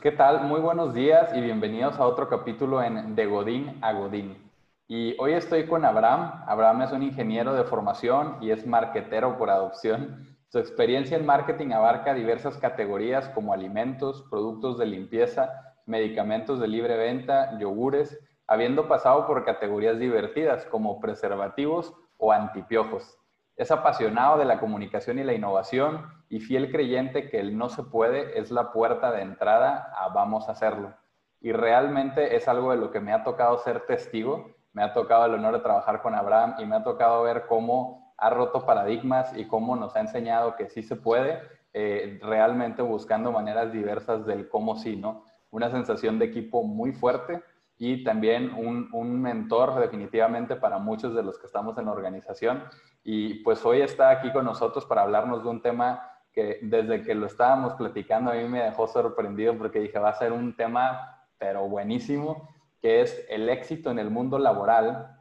[0.00, 0.44] ¿qué tal?
[0.44, 4.50] Muy buenos días y bienvenidos a otro capítulo en De Godín a Godín.
[4.88, 6.42] Y hoy estoy con Abraham.
[6.46, 10.38] Abraham es un ingeniero de formación y es marquetero por adopción.
[10.48, 15.50] Su experiencia en marketing abarca diversas categorías como alimentos, productos de limpieza,
[15.84, 23.19] medicamentos de libre venta, yogures, habiendo pasado por categorías divertidas como preservativos o antipiojos.
[23.60, 27.82] Es apasionado de la comunicación y la innovación y fiel creyente que el no se
[27.82, 30.94] puede es la puerta de entrada a vamos a hacerlo.
[31.42, 34.54] Y realmente es algo de lo que me ha tocado ser testigo.
[34.72, 38.14] Me ha tocado el honor de trabajar con Abraham y me ha tocado ver cómo
[38.16, 41.38] ha roto paradigmas y cómo nos ha enseñado que sí se puede,
[41.74, 45.26] eh, realmente buscando maneras diversas del cómo sí, ¿no?
[45.50, 47.42] Una sensación de equipo muy fuerte
[47.82, 52.62] y también un, un, mentor definitivamente para muchos de los que estamos en la organización.
[53.02, 57.14] Y pues hoy está aquí con nosotros para hablarnos de un tema que desde que
[57.14, 61.24] lo estábamos platicando a mí me dejó sorprendido porque dije, va a ser un tema,
[61.38, 62.50] pero buenísimo,
[62.82, 65.16] que es el éxito en el mundo laboral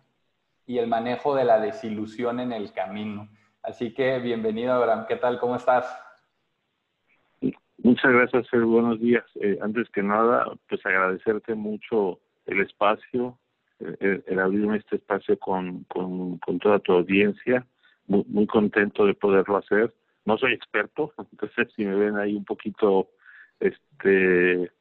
[0.66, 3.30] y el manejo de la desilusión en el camino.
[3.64, 5.06] Así que bienvenido, Abraham.
[5.08, 5.40] ¿Qué tal?
[5.40, 5.86] ¿Cómo estás?
[7.78, 8.48] Muchas gracias.
[8.52, 9.24] Buenos días.
[9.36, 13.38] Eh, antes que nada, pues agradecerte mucho el espacio,
[13.80, 17.66] el, abrirme este espacio con, con, con toda tu audiencia.
[18.08, 19.94] Muy, muy, contento de poderlo hacer.
[20.26, 23.10] No soy experto, entonces si me ven ahí un poquito
[23.60, 24.72] este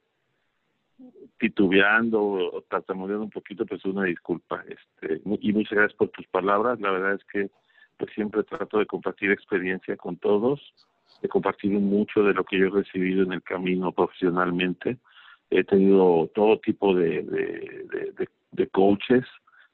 [1.38, 4.64] titubeando o tartamudeando un poquito, pues una disculpa.
[4.66, 6.80] Este, y muchas gracias por tus palabras.
[6.80, 7.50] La verdad es que
[7.96, 10.60] pues siempre trato de compartir experiencia con todos,
[11.22, 14.98] de compartir mucho de lo que yo he recibido en el camino profesionalmente
[15.50, 19.24] he tenido todo tipo de, de, de, coaches,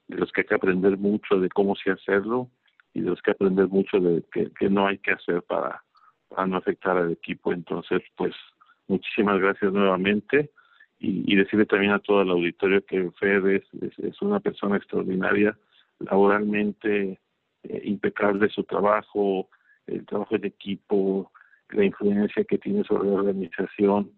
[0.07, 2.49] de los que hay que aprender mucho de cómo sí hacerlo
[2.93, 5.83] y de los que aprender mucho de que, no hay que hacer para,
[6.29, 7.51] para no afectar al equipo.
[7.51, 8.33] Entonces, pues
[8.87, 10.51] muchísimas gracias nuevamente
[10.99, 15.57] y, y decirle también a todo el auditorio que Fede es, una persona extraordinaria,
[15.99, 17.19] laboralmente
[17.63, 19.49] eh, impecable su trabajo,
[19.87, 21.31] el trabajo de equipo,
[21.69, 24.11] la influencia que tiene sobre la organización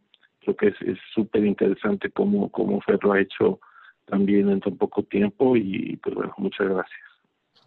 [0.55, 3.59] creo que es súper interesante cómo, cómo Fer lo ha hecho
[4.05, 6.99] también en tan poco tiempo y pues bueno, muchas gracias.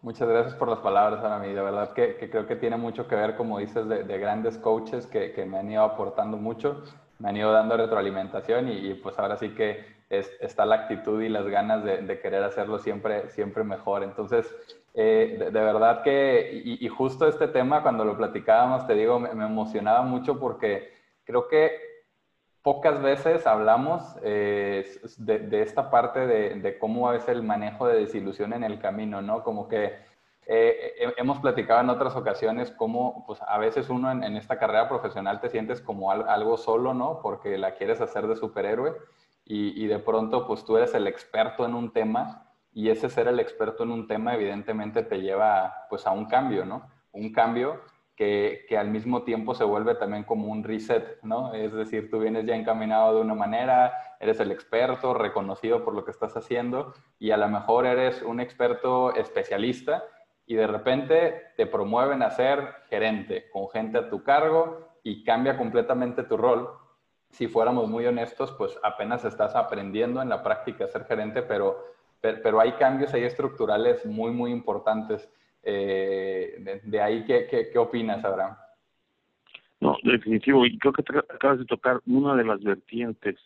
[0.03, 1.49] Muchas gracias por las palabras, Arami.
[1.49, 4.57] De verdad que, que, creo que tiene mucho que ver, como dices, de, de grandes
[4.57, 6.83] coaches que, que, me han ido aportando mucho,
[7.19, 11.21] me han ido dando retroalimentación y, y pues ahora sí que es, está la actitud
[11.21, 14.03] y las ganas de, de, querer hacerlo siempre, siempre mejor.
[14.03, 14.47] Entonces,
[14.95, 19.21] eh, de, de, verdad que, y, y, justo este tema, cuando lo platicábamos, te digo,
[19.21, 21.90] me, me emocionaba mucho porque creo que
[22.63, 24.85] pocas veces hablamos eh,
[25.19, 29.43] de, esta parte de, de, cómo es el manejo de desilusión en el camino, ¿no?
[29.43, 29.99] Como que
[30.47, 34.89] eh, hemos platicado en otras ocasiones cómo pues, a veces uno en, en, esta carrera
[34.89, 37.21] profesional te sientes como algo solo, ¿no?
[37.23, 38.95] Porque la quieres hacer de superhéroe
[39.45, 43.29] y, y de pronto pues tú eres el experto en un tema y ese ser
[43.29, 46.89] el experto en un tema evidentemente te lleva pues a un cambio, ¿no?
[47.13, 47.81] Un cambio
[48.21, 51.55] que, al mismo tiempo se vuelve también como un reset, ¿no?
[51.55, 56.05] Es decir, tú vienes ya encaminado de una manera, eres el experto, reconocido por lo
[56.05, 60.05] que estás haciendo y a lo mejor eres un experto especialista
[60.45, 65.57] y de repente te promueven a ser gerente con gente a tu cargo y cambia
[65.57, 66.69] completamente tu rol.
[67.31, 71.87] Si fuéramos muy honestos, pues apenas estás aprendiendo en la práctica a ser gerente, pero,
[72.21, 75.27] pero hay cambios ahí estructurales muy, muy importantes.
[75.63, 78.57] Eh, de, ahí, ¿qué, qué, qué opinas, Abraham?
[79.81, 80.67] No, definitivo.
[80.67, 83.37] Y creo que acabas de tocar una de las vertientes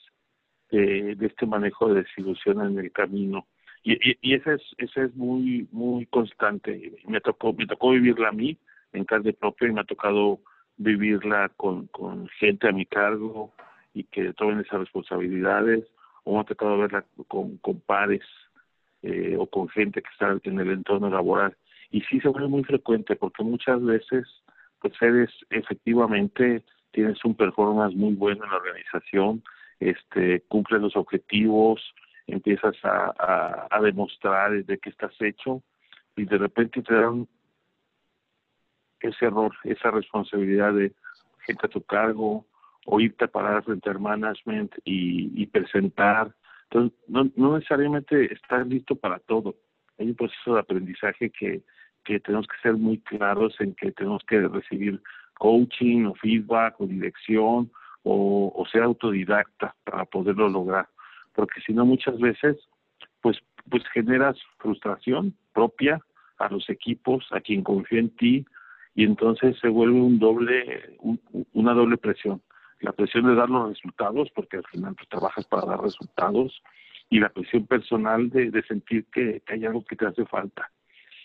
[0.70, 3.46] de, de este manejo de desilusión en el camino.
[3.82, 6.96] Y, y, y esa es, esa es muy, muy constante.
[7.06, 8.56] Me tocó, me tocó vivirla a mí
[8.92, 10.40] en carne propia y me ha tocado
[10.76, 13.52] vivirla con, con gente a mi cargo
[13.92, 15.84] y que tomen esas responsabilidades,
[16.24, 18.22] o me ha tocado verla con, con pares
[19.02, 21.56] eh, o con gente que está en el entorno laboral
[21.90, 24.26] y sí se vuelve muy frecuente porque muchas veces
[24.80, 29.42] pues eres efectivamente tienes un performance muy bueno en la organización
[29.80, 31.82] este cumples los objetivos
[32.26, 35.62] empiezas a, a, a demostrar de qué estás hecho
[36.16, 37.26] y de repente te dan
[39.00, 40.92] ese error, esa responsabilidad de
[41.46, 42.46] gente a tu cargo,
[42.86, 46.34] o irte a parar frente al management y, y presentar.
[46.64, 49.54] Entonces, no, no necesariamente estás listo para todo.
[49.98, 51.62] Hay un proceso de aprendizaje que,
[52.04, 55.00] que tenemos que ser muy claros en que tenemos que recibir
[55.38, 57.70] coaching o feedback o dirección
[58.02, 60.88] o, o ser autodidacta para poderlo lograr.
[61.32, 62.56] Porque si no muchas veces
[63.20, 63.38] pues
[63.70, 65.98] pues generas frustración propia
[66.38, 68.44] a los equipos a quien confía en ti
[68.94, 71.20] y entonces se vuelve un doble un,
[71.54, 72.42] una doble presión.
[72.80, 76.62] La presión de dar los resultados, porque al final tú trabajas para dar resultados,
[77.10, 80.70] y la presión personal de, de sentir que, hay algo que te hace falta.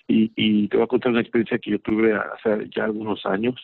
[0.08, 3.56] Y, y te voy a contar una experiencia que yo tuve hace ya algunos años.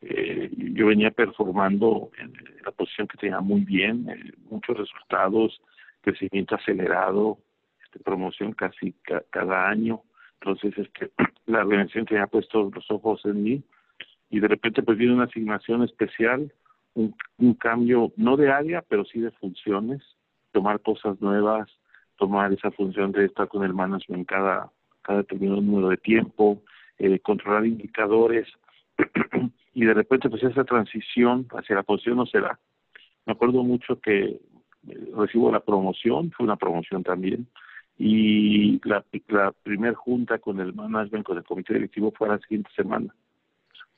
[0.00, 2.32] Eh, yo venía performando en
[2.64, 5.60] la posición que tenía muy bien, eh, muchos resultados,
[6.02, 7.38] crecimiento acelerado,
[7.84, 8.94] este, promoción casi
[9.30, 10.02] cada año.
[10.40, 11.10] Entonces, este,
[11.46, 13.62] la organización tenía puesto los ojos en mí
[14.30, 16.52] y de repente pues viene una asignación especial,
[16.94, 20.02] un, un cambio no de área, pero sí de funciones,
[20.52, 21.68] tomar cosas nuevas,
[22.16, 24.70] tomar esa función de estar con el management cada,
[25.02, 26.62] cada determinado número de tiempo,
[26.98, 28.46] eh, controlar indicadores
[29.74, 32.58] y de repente pues esa transición hacia la posición no se da.
[33.26, 34.40] Me acuerdo mucho que eh,
[35.16, 37.46] recibo la promoción, fue una promoción también,
[37.98, 42.70] y la, la primer junta con el management, con el comité directivo fue la siguiente
[42.76, 43.14] semana.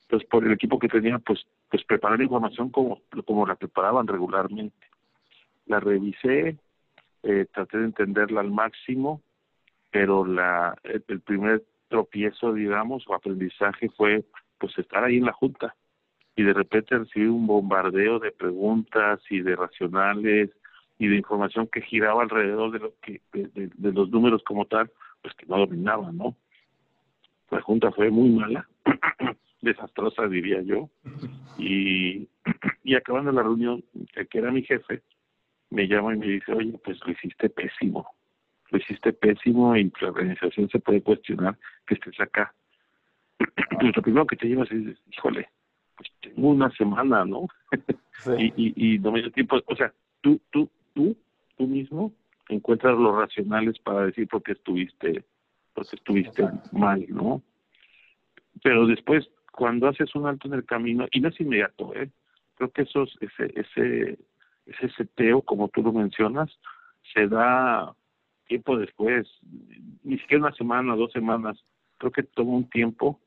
[0.03, 4.75] Entonces, por el equipo que tenía, pues, pues preparar información como, como la preparaban regularmente.
[5.71, 6.57] La revisé,
[7.23, 9.23] eh, traté de entenderla al máximo,
[9.93, 14.25] pero la el, primer tropiezo, digamos, o aprendizaje fue
[14.59, 15.77] pues estar ahí en la junta
[16.35, 20.51] y de repente recibir un bombardeo de preguntas y de racionales
[20.99, 24.91] y de información que giraba alrededor de lo que de, de los números como tal,
[25.23, 26.35] pues que no dominaba, ¿no?
[27.51, 28.69] La junta fue muy mala
[29.61, 30.91] desastrosa, diría yo.
[31.59, 32.29] Y,
[32.83, 33.85] y acabando la reunión,
[34.29, 35.03] que era mi jefe,
[35.71, 38.07] me llama y me dice, oye, pues lo hiciste pésimo,
[38.71, 41.57] lo hiciste pésimo y la organización se puede cuestionar
[41.87, 42.55] que estés acá.
[43.39, 43.51] Pues
[43.97, 45.49] lo primero que te llevas es, híjole,
[45.97, 47.47] pues tengo una semana, ¿no?
[48.39, 51.17] y, y, y no me dio tiempo, o sea, tú, tú, tú,
[51.57, 52.13] tú mismo
[52.49, 55.25] encuentras los racionales para decir por qué estuviste,
[55.73, 57.43] por qué estuviste mal, ¿no?
[58.63, 62.11] Pero después cuando haces un alto en el camino, y no es inmediato, ¿eh?
[62.57, 64.19] creo que esos, ese, ese,
[64.71, 66.51] ese seteo, como tú lo mencionas,
[67.13, 67.95] se da
[68.47, 69.29] tiempo después,
[70.03, 71.63] ni siquiera una semana, dos semanas,
[71.99, 73.21] creo que toma un tiempo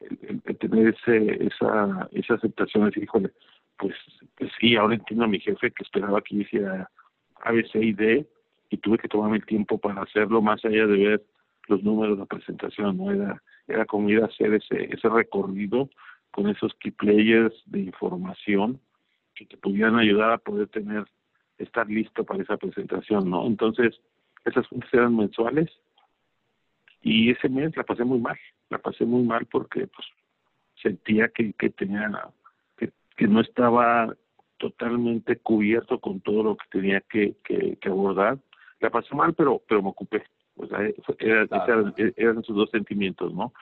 [0.00, 3.30] el, tener ese, esa, esa aceptación, de decir, híjole,
[3.78, 3.94] pues,
[4.36, 6.90] pues sí, ahora entiendo a mi jefe que esperaba que hiciera
[7.44, 8.26] ABC y D,
[8.70, 11.22] y tuve que tomarme el tiempo para hacerlo más allá de ver
[11.68, 13.12] los números de la presentación, ¿no?
[13.12, 15.90] Era, era como ir a hacer ese, ese recorrido
[16.30, 18.80] con esos key players de información
[19.34, 21.04] que te pudieran ayudar a poder tener,
[21.58, 23.46] estar listo para esa presentación, ¿no?
[23.46, 24.00] Entonces,
[24.44, 25.70] esas juntas eran mensuales
[27.02, 28.38] y ese mes la pasé muy mal,
[28.70, 30.06] la pasé muy mal porque pues
[30.80, 32.10] sentía que, que tenía,
[32.76, 34.14] que, que no estaba
[34.58, 38.38] totalmente cubierto con todo lo que tenía que, que, que abordar.
[38.80, 40.24] La pasé mal, pero, pero me ocupé,
[40.56, 40.78] o sea,
[41.18, 43.52] eran, esos dos sentimientos, ¿no?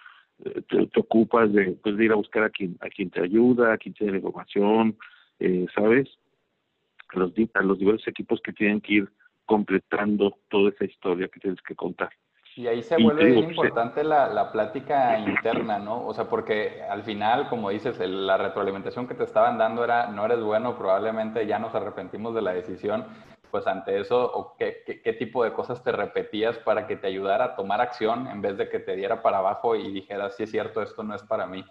[0.44, 3.20] Eh, te, te, ocupas de, pues, de ir a buscar a quien, a quien te
[3.20, 4.96] ayuda, a quien tiene la información,
[5.40, 6.08] eh, ¿sabes?
[7.14, 9.12] A los, a los diversos equipos que tienen que ir
[9.46, 12.10] completando toda esa historia que tienes que contar.
[12.56, 16.06] Y ahí se vuelve bien pues, importante la, la plática interna, ¿no?
[16.06, 20.24] O sea, porque al final, como dices, la retroalimentación que te estaban dando era, no
[20.24, 23.06] eres bueno, probablemente ya nos arrepentimos de la decisión,
[23.50, 27.44] pues ante eso, o qué, qué, tipo de cosas te repetías para que te ayudara
[27.44, 30.50] a tomar acción en vez de que te diera para abajo y dijeras, sí es
[30.50, 31.64] cierto, esto no es para mí.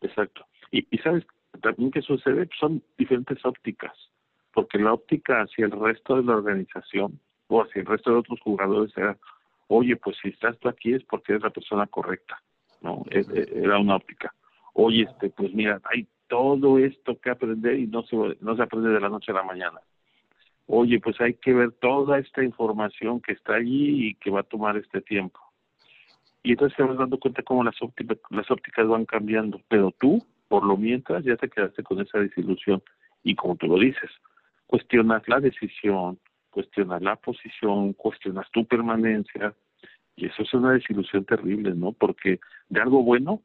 [0.00, 0.46] Exacto.
[0.70, 1.24] Y, y sabes
[1.62, 3.92] también que sucede, son diferentes ópticas,
[4.52, 8.40] porque la óptica hacia el resto de la organización o hacia el resto de otros
[8.40, 9.16] jugadores era,
[9.68, 12.40] oye, pues si estás tú aquí es porque eres la persona correcta,
[12.82, 13.04] ¿no?
[13.10, 14.34] E, e, era una óptica.
[14.74, 18.90] Oye, este, pues mira, hay todo esto que aprender y no se, no se aprende
[18.90, 19.80] de la noche a la mañana
[20.68, 24.44] oye, pues hay que ver toda esta información que está allí y que va a
[24.44, 25.40] tomar este tiempo.
[26.42, 30.22] Y entonces te vas dando cuenta cómo las ópticas, las ópticas van cambiando, pero tú,
[30.48, 32.82] por lo mientras, ya te quedaste con esa desilusión.
[33.22, 34.10] Y como tú lo dices,
[34.66, 36.18] cuestionas la decisión,
[36.50, 39.54] cuestionas la posición, cuestionas tu permanencia,
[40.16, 41.92] y eso es una desilusión terrible, ¿no?
[41.92, 43.42] Porque de algo bueno,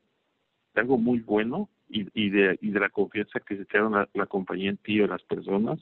[0.73, 4.09] de algo muy bueno, y, y, de, y de la confianza que se te la,
[4.13, 5.79] la compañía en ti o las personas,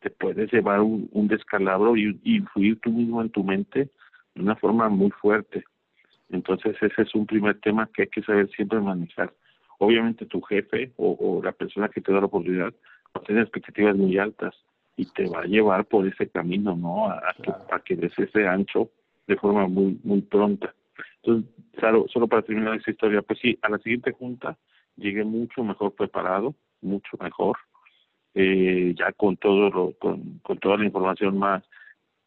[0.00, 3.90] te puedes llevar un, descalabro y, influir tú mismo en tu mente
[4.34, 5.64] de una forma muy fuerte.
[6.30, 9.32] Entonces ese es un primer tema que hay que saber siempre manejar.
[9.82, 13.96] Obviamente tu jefe o, la persona que te da la oportunidad va a tener expectativas
[13.96, 14.54] muy altas
[14.96, 17.08] y te va a llevar por ese camino, ¿no?
[17.08, 18.90] A, que, des ese ancho
[19.26, 20.72] de forma muy muy pronta.
[21.16, 24.56] Entonces, claro, solo para terminar esa historia, pues sí, a la siguiente junta
[24.96, 27.56] llegué mucho mejor preparado, mucho mejor,
[28.34, 31.64] eh, ya con todo lo, con, con toda la información más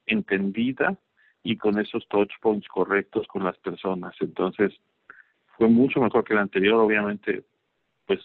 [0.07, 0.97] entendida
[1.41, 4.13] y con esos touch points correctos con las personas.
[4.19, 4.73] Entonces,
[5.57, 7.43] fue mucho mejor que la anterior, obviamente,
[8.05, 8.19] pues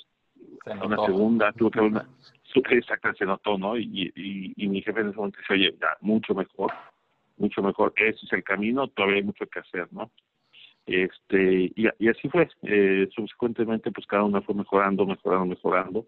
[0.82, 2.06] una segunda, tuve que una,
[2.70, 3.76] exacto, se notó, ¿no?
[3.76, 6.72] Y, y, y, mi jefe en ese momento dice, oye, ya, mucho mejor,
[7.36, 10.10] mucho mejor, ese es el camino, todavía hay mucho que hacer, ¿no?
[10.86, 16.06] Este, y, y así fue, eh, subsecuentemente pues cada una fue mejorando, mejorando, mejorando,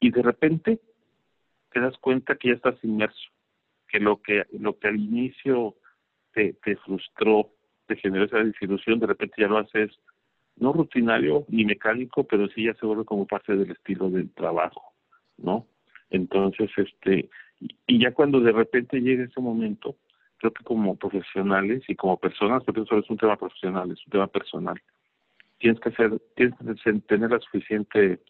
[0.00, 0.80] y de repente
[1.70, 3.30] te das cuenta que ya estás inmerso,
[3.88, 5.76] que lo que, lo que al inicio
[6.32, 7.50] te, te frustró,
[7.86, 9.90] te generó esa desilusión, de repente ya lo haces
[10.56, 14.92] no rutinario ni mecánico, pero sí ya se vuelve como parte del estilo del trabajo,
[15.38, 15.66] ¿no?
[16.10, 17.30] Entonces, este,
[17.86, 19.96] y ya cuando de repente llega ese momento,
[20.38, 24.10] creo que como profesionales y como personas, porque eso es un tema profesional, es un
[24.10, 24.80] tema personal,
[25.58, 28.20] tienes que hacer, tienes que tener la suficiente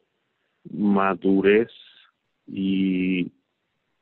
[0.70, 1.70] madurez
[2.46, 3.32] y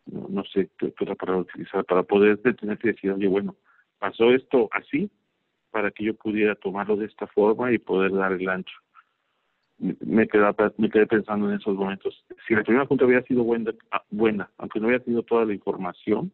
[0.07, 3.57] no, sé qué otra para utilizar para poder detenerte y decir, oye, bueno,
[3.99, 5.11] pasó esto así
[5.71, 8.77] para que yo pudiera tomarlo de esta forma y poder dar el ancho.
[9.79, 10.45] Me, quedé,
[10.77, 12.25] me quedé pensando en esos momentos.
[12.47, 15.55] Si la primera junta hubiera sido buena, ah, buena aunque no hubiera tenido toda la
[15.55, 16.33] información,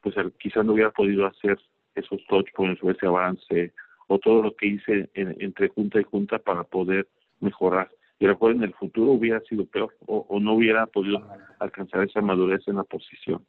[0.00, 1.58] pues quizás no hubiera podido hacer
[1.94, 3.72] esos touch points o ese avance
[4.08, 7.08] o todo lo que hice entre junta y junta para poder
[7.40, 7.90] mejorar.
[8.18, 11.22] Y a lo mejor en el futuro hubiera sido peor o, no hubiera podido
[11.58, 13.44] alcanzar esa madurez en la posición.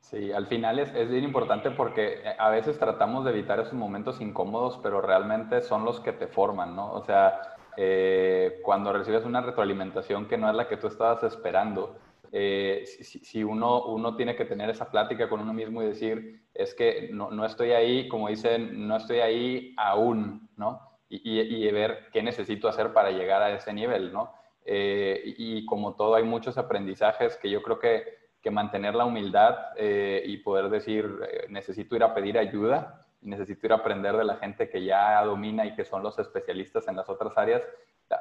[0.00, 3.74] Sí, al final es, es, bien importante porque eh, a veces tratamos de evitar esos
[3.74, 6.92] momentos incómodos, pero realmente son los que te forman, ¿no?
[6.92, 7.40] O sea,
[7.76, 11.96] eh, cuando recibes una retroalimentación que no es la que tú estabas esperando,
[12.32, 16.74] eh, si, uno, uno tiene que tener esa plática con uno mismo y decir, es
[16.74, 20.80] que no, no estoy ahí, como dicen, no estoy ahí aún, ¿no?
[21.08, 24.32] Y, y, ver qué necesito hacer para llegar a ese nivel, ¿no?
[24.72, 30.22] y como todo, hay muchos aprendizajes que yo creo que que mantener la humildad eh,
[30.24, 34.36] y poder decir, eh, necesito ir a pedir ayuda, necesito ir a aprender de la
[34.36, 37.62] gente que ya domina y que son los especialistas en las otras áreas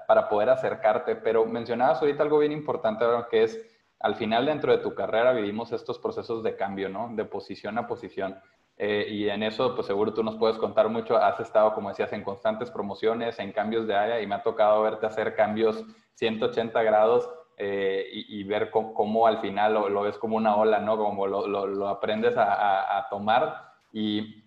[0.07, 1.15] para poder acercarte.
[1.15, 3.59] Pero mencionabas ahorita algo bien importante, que es,
[3.99, 7.09] al final dentro de tu carrera vivimos estos procesos de cambio, ¿no?
[7.13, 8.38] De posición a posición.
[8.77, 11.17] Eh, y en eso, pues seguro tú nos puedes contar mucho.
[11.17, 14.81] Has estado, como decías, en constantes promociones, en cambios de área y me ha tocado
[14.81, 15.83] verte hacer cambios
[16.15, 17.29] 180 grados
[17.61, 20.97] eh, y, ver cómo, al final lo, ves como una ola, ¿no?
[20.97, 23.73] Como lo, lo, aprendes a, tomar.
[23.91, 24.45] ¿Y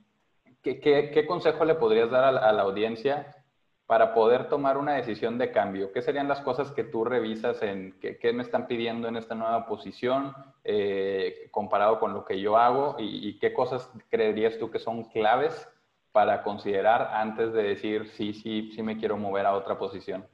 [0.63, 3.37] qué, qué, consejo le podrías dar a la, audiencia
[3.85, 5.93] para poder tomar una decisión de cambio?
[5.93, 9.67] ¿Qué serían las cosas que tú revisas en qué, me están pidiendo en esta nueva
[9.67, 12.97] posición eh, comparado con lo que yo hago?
[12.99, 15.69] ¿Y, ¿Y qué cosas creerías tú que son claves
[16.13, 20.27] para considerar antes de decir sí, sí, sí me quiero mover a otra posición?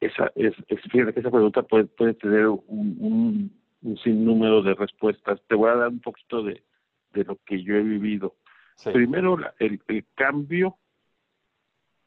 [0.00, 5.40] Esa, es, es, fíjate que esa pregunta puede, puede tener un, un, sinnúmero de respuestas.
[5.46, 6.62] Te voy a dar un poquito de,
[7.12, 8.34] de lo que yo he vivido.
[8.92, 10.76] Primero, el, el cambio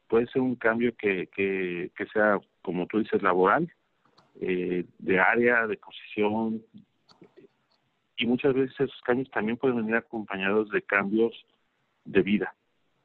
[0.07, 3.71] puede ser un cambio que, que, que sea, como tú dices, laboral,
[4.41, 6.61] eh, de área, de posición,
[8.17, 11.33] y muchas veces esos cambios también pueden venir acompañados de cambios
[12.05, 12.53] de vida.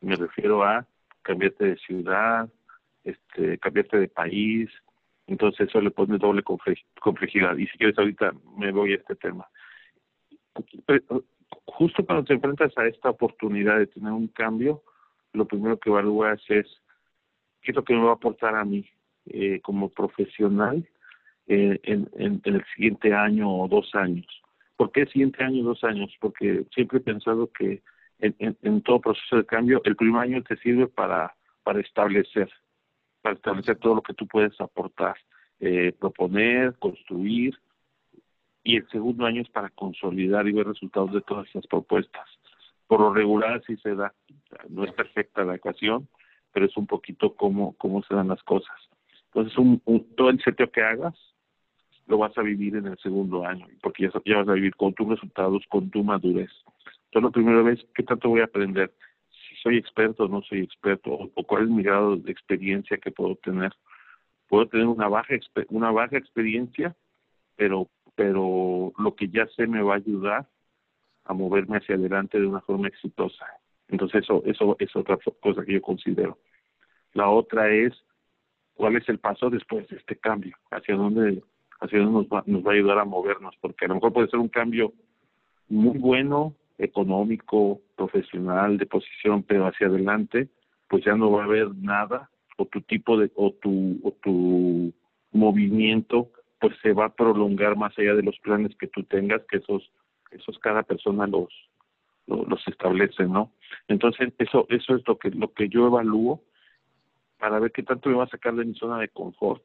[0.00, 0.86] Me refiero a
[1.22, 2.48] cambiarte de ciudad,
[3.06, 4.68] este, cambiarte de país,
[5.26, 7.56] entonces eso le pone doble complejidad.
[7.56, 9.48] Y si quieres ahorita me voy a este tema.
[11.66, 14.82] Justo cuando te enfrentas a esta oportunidad de tener un cambio,
[15.32, 16.66] lo primero que evalúas es
[17.62, 18.88] qué es lo que me va a aportar a mí
[19.26, 20.84] eh, como profesional
[21.46, 24.26] eh, en, en, el siguiente año o dos años.
[24.76, 26.12] ¿Por qué siguiente año dos años?
[26.20, 27.82] Porque siempre he pensado que
[28.18, 32.50] en, en, en, todo proceso de cambio, el primer año te sirve para, para establecer
[33.26, 35.16] para establecer todo lo que tú puedes aportar,
[35.58, 37.58] eh, proponer, construir,
[38.62, 42.24] y el segundo año es para consolidar y ver resultados de todas esas propuestas.
[42.86, 44.14] Por lo regular así se da,
[44.68, 46.06] no es perfecta la ecuación,
[46.52, 48.76] pero es un poquito cómo, cómo se dan las cosas.
[49.34, 49.82] Entonces, un,
[50.16, 51.16] todo el seteo que hagas
[52.06, 54.94] lo vas a vivir en el segundo año, porque ya, ya vas a vivir con
[54.94, 56.52] tus resultados, con tu madurez.
[57.06, 58.92] Entonces, la primera vez, ¿qué tanto voy a aprender?
[59.66, 63.34] Soy experto o no soy experto, o, cuál es mi grado de experiencia que puedo
[63.34, 63.72] tener.
[64.46, 65.34] Puedo tener una baja,
[65.70, 66.94] una baja experiencia,
[67.56, 70.46] pero, pero lo que ya sé me va a ayudar
[71.24, 73.44] a moverme hacia adelante de una forma exitosa.
[73.88, 76.38] Entonces eso, eso es otra cosa que yo considero.
[77.14, 77.92] La otra es
[78.74, 81.42] cuál es el paso después de este cambio, hacia dónde,
[81.80, 84.28] hacia dónde nos va, nos va a ayudar a movernos, porque a lo mejor puede
[84.28, 84.92] ser un cambio
[85.68, 90.48] muy bueno, económico, profesional, de posición, pero hacia adelante,
[90.88, 94.92] pues ya no va a haber nada o tu tipo de o tu o tu
[95.32, 99.58] movimiento pues se va a prolongar más allá de los planes que tú tengas, que
[99.58, 99.90] esos
[100.30, 101.48] esos cada persona los
[102.26, 103.52] los, establece, ¿no?
[103.86, 106.42] Entonces, eso eso es lo que lo que yo evalúo
[107.38, 109.62] para ver qué tanto me va a sacar de mi zona de confort,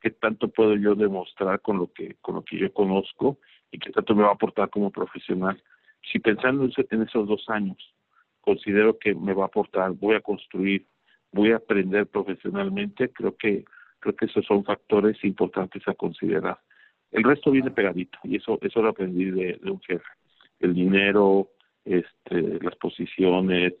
[0.00, 3.38] qué tanto puedo yo demostrar con lo que con lo que yo conozco
[3.70, 5.62] y qué tanto me va a aportar como profesional.
[6.10, 7.94] Si pensando en esos dos años
[8.40, 10.84] considero que me va a aportar, voy a construir,
[11.30, 13.64] voy a aprender profesionalmente, creo que
[14.00, 16.58] creo que esos son factores importantes a considerar.
[17.12, 20.04] El resto viene pegadito y eso eso lo aprendí de, un jefe.
[20.58, 21.50] El dinero,
[21.84, 23.74] este, las posiciones,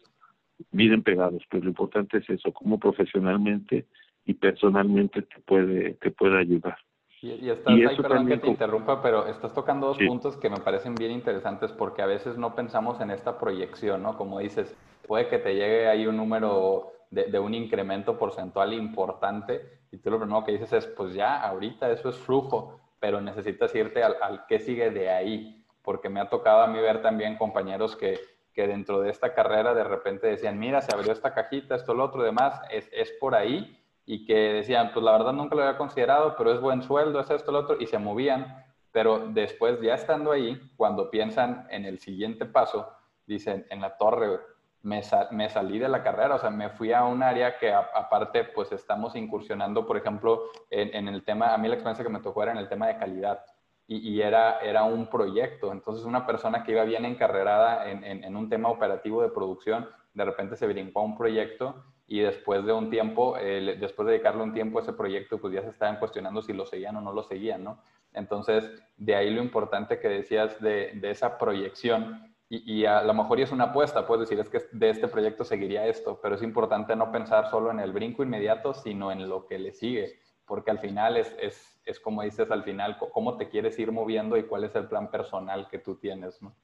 [0.70, 3.86] vienen pegados, pero lo importante es eso, cómo profesionalmente
[4.24, 6.76] y personalmente te puede, te puede ayudar.
[7.22, 10.96] Y, estás ahí, perdón que te interrumpa, pero estás tocando dos puntos que me parecen
[10.96, 14.18] bien interesantes porque a veces no pensamos en esta proyección, ¿no?
[14.18, 14.76] Como dices,
[15.06, 20.10] puede que te llegue ahí un número de, de, un incremento porcentual importante y tú
[20.10, 24.16] lo primero que dices es, pues ya, ahorita eso es flujo, pero necesitas irte al,
[24.20, 28.18] al qué sigue de ahí, porque me ha tocado a mí ver también compañeros que
[28.54, 32.04] que dentro de esta carrera de repente decían, mira, se abrió esta cajita, esto, lo
[32.04, 35.78] otro, demás, es, es por ahí, y que decían, pues la verdad nunca lo había
[35.78, 39.94] considerado, pero es buen sueldo, es esto, lo otro, y se movían, pero después ya
[39.94, 42.88] estando ahí, cuando piensan en el siguiente paso,
[43.26, 44.40] dicen, en la torre,
[44.82, 48.44] me, me salí de la carrera, o sea, me fui a un área que aparte,
[48.44, 52.42] pues estamos incursionando, por ejemplo, en, el tema, a mí la experiencia que me tocó
[52.42, 53.44] era en el tema de calidad
[53.86, 55.70] y, era, era un proyecto.
[55.70, 60.24] Entonces una persona que iba bien encarrerada en, en, un tema operativo de producción, de
[60.24, 64.52] repente se brincó a un proyecto y después de un tiempo, después de dedicarle un
[64.52, 67.22] tiempo a ese proyecto, pues ya se estaban cuestionando si lo seguían o no lo
[67.22, 67.80] seguían, ¿no?
[68.12, 72.34] Entonces, de ahí lo importante que decías de, de esa proyección.
[72.50, 75.42] Y, y, a lo mejor es una apuesta, puedes decir, es que de este proyecto
[75.42, 79.46] seguiría esto, pero es importante no pensar solo en el brinco inmediato, sino en lo
[79.46, 83.48] que le sigue, porque al final es, es es como dices al final, cómo te
[83.48, 86.54] quieres ir moviendo y cuál es el plan personal que tú tienes, ¿no?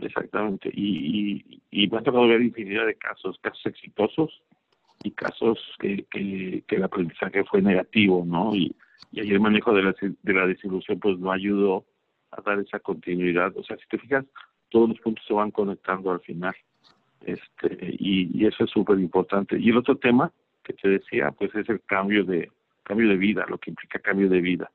[0.00, 0.70] Exactamente.
[0.72, 4.42] Y, y, me ha tocado ver infinidad de casos, casos exitosos
[5.02, 8.54] y casos que, que, que el aprendizaje fue negativo, ¿no?
[8.54, 8.74] Y,
[9.10, 11.84] y ahí el manejo de la, de la desilusión pues no ayudó
[12.30, 13.54] a dar esa continuidad.
[13.56, 14.24] O sea, si te fijas,
[14.70, 16.54] todos los puntos se van conectando al final.
[17.20, 19.58] Este, y, y eso es súper importante.
[19.58, 20.32] Y el otro tema
[20.64, 22.50] que te decía, pues es el cambio de,
[22.82, 24.70] cambio de vida, lo que implica cambio de vida,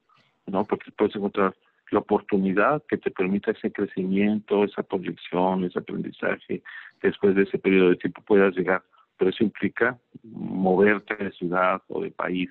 [0.45, 0.65] ¿no?
[0.65, 1.55] Porque puedes encontrar
[1.91, 6.61] la oportunidad que te permita ese crecimiento, esa proyección, ese aprendizaje,
[7.01, 8.83] después de ese periodo de tiempo puedas llegar,
[9.17, 12.49] pero eso implica moverte de ciudad o de país.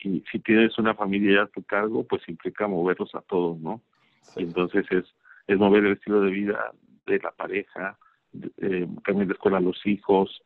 [0.00, 3.80] Si, si tienes una familia ya a tu cargo, pues implica moverlos a todos, ¿no?
[4.36, 5.04] Y entonces es,
[5.46, 6.72] es mover el estilo de vida
[7.06, 7.98] de la pareja,
[8.58, 10.42] eh, cambiar de escuela a los hijos,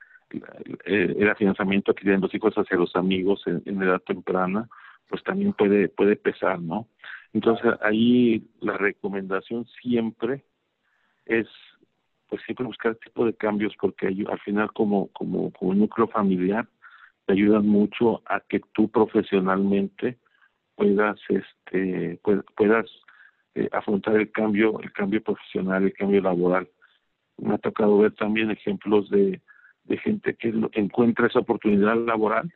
[0.85, 4.68] el financiamiento que tienen los hijos hacia los amigos en, edad temprana,
[5.09, 6.88] pues también puede, puede pesar, ¿no?
[7.33, 10.45] Entonces ahí la recomendación siempre
[11.27, 11.47] es
[12.29, 16.69] pues siempre buscar este tipo de cambios porque al final como, como, como núcleo familiar
[17.27, 20.19] te ayudan mucho a que tú profesionalmente
[20.75, 22.21] puedas este
[22.57, 22.87] puedas
[23.55, 26.69] eh, afrontar el cambio el cambio profesional el cambio laboral.
[27.38, 29.41] Me ha tocado ver también ejemplos de
[29.88, 32.53] de gente que encuentra esa oportunidad laboral,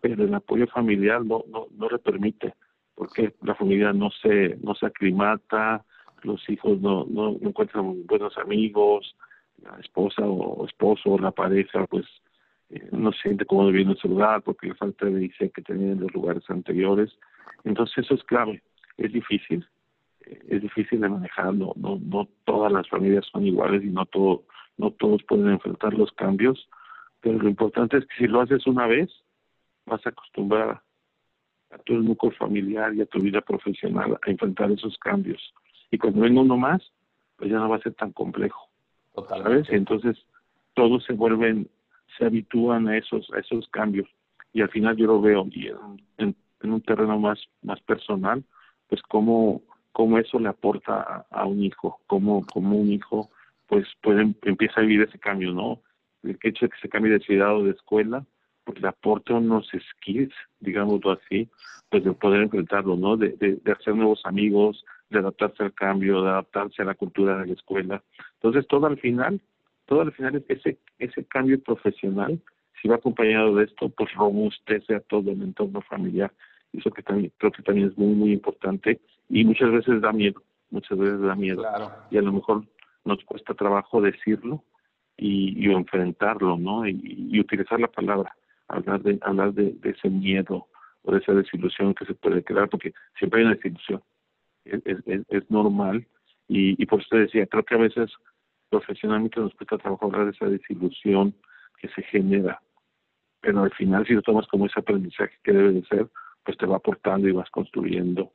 [0.00, 2.54] pero el apoyo familiar no, no, no le permite,
[2.94, 5.84] porque la familia no se, no se aclimata,
[6.22, 9.16] los hijos no, no, encuentran buenos amigos,
[9.62, 12.06] la esposa o esposo o la pareja pues
[12.70, 15.62] eh, no se siente cómodo viviendo en su lugar porque le falta de dice que
[15.62, 17.16] tenía en los lugares anteriores.
[17.64, 18.62] Entonces eso es clave,
[18.96, 19.66] es difícil,
[20.26, 24.44] eh, es difícil de manejarlo, no, no todas las familias son iguales y no todo
[24.76, 26.68] no todos pueden enfrentar los cambios,
[27.20, 29.08] pero lo importante es que si lo haces una vez,
[29.86, 30.82] vas a acostumbrar
[31.74, 35.40] a tu núcleo familiar y a tu vida profesional a enfrentar esos cambios.
[35.90, 36.82] Y cuando venga uno más,
[37.36, 38.68] pues ya no va a ser tan complejo.
[39.14, 39.74] Totalmente.
[39.74, 40.16] Entonces,
[40.74, 41.68] todos se vuelven,
[42.16, 44.08] se habitúan a esos, a esos cambios.
[44.52, 45.68] Y al final yo lo veo y
[46.18, 48.44] en, en, un terreno más, más personal,
[48.88, 53.30] pues cómo, cómo eso le aporta a, a un hijo, cómo, cómo un hijo
[53.66, 55.80] pues pueden empieza a vivir ese cambio, ¿no?
[56.22, 58.24] El hecho de que se cambie de ciudad o de escuela,
[58.64, 61.48] pues le aporta unos skills, digámoslo así,
[61.90, 63.16] pues de poder enfrentarlo, ¿no?
[63.16, 67.46] De, de, hacer nuevos amigos, de adaptarse al cambio, de adaptarse a la cultura de
[67.46, 68.02] la escuela.
[68.34, 69.40] Entonces, todo al final,
[69.86, 72.40] todo al final es ese, ese cambio profesional,
[72.80, 76.32] si va acompañado de esto, pues robustece a todo el entorno familiar.
[76.72, 79.00] Eso que también, creo que también es muy, muy importante
[79.30, 81.64] y muchas veces da miedo, muchas veces da miedo.
[82.10, 82.64] Y a lo mejor
[83.04, 84.64] nos cuesta trabajo decirlo
[85.16, 86.86] y, y enfrentarlo, ¿no?
[86.86, 88.36] Y, utilizar la palabra,
[88.68, 90.66] hablar de hablar de, ese miedo
[91.02, 94.02] o de esa desilusión que se puede crear, porque siempre hay una desilusión,
[94.64, 96.06] es, es, es normal
[96.48, 98.10] y, y por eso decía, creo que a veces
[98.70, 101.34] profesionalmente nos cuesta trabajo hablar de esa desilusión
[101.78, 102.60] que se genera,
[103.40, 106.08] pero al final si lo tomas como ese aprendizaje que debe de ser,
[106.44, 108.32] pues te va aportando y vas construyendo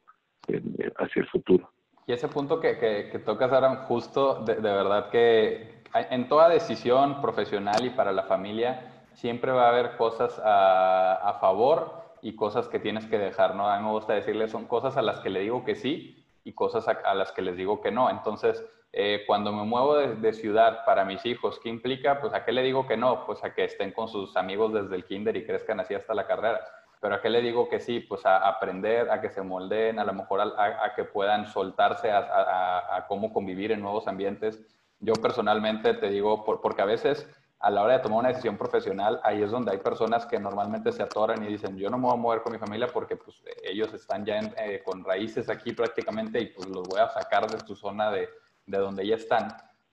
[0.48, 1.72] eh, hacia el futuro.
[2.08, 7.86] Y ese punto que, que, tocas ahora, justo, de, verdad que en toda decisión profesional
[7.86, 12.80] y para la familia, siempre va a haber cosas a, a favor y cosas que
[12.80, 13.70] tienes que dejar, ¿no?
[13.70, 16.54] A mí me gusta decirle, son cosas a las que le digo que sí y
[16.54, 18.10] cosas a, las que les digo que no.
[18.10, 22.20] Entonces, eh, cuando me muevo de, ciudad para mis hijos, ¿qué implica?
[22.20, 24.96] Pues a qué le digo que no, pues a que estén con sus amigos desde
[24.96, 26.60] el kinder y crezcan así hasta la carrera.
[27.02, 30.04] Pero a qué le digo que sí, pues a aprender, a que se moldeen, a
[30.04, 34.60] lo mejor a, que puedan soltarse a, cómo convivir en nuevos ambientes.
[35.00, 38.58] Yo personalmente te digo, por, porque a veces a la hora de tomar una decisión
[38.58, 42.06] profesional, ahí es donde hay personas que normalmente se atoran y dicen, yo no me
[42.06, 45.74] voy a mover con mi familia porque pues, ellos están ya eh, con raíces aquí
[45.74, 48.30] prácticamente y pues los voy a sacar de su zona de,
[48.66, 49.50] de donde ya están.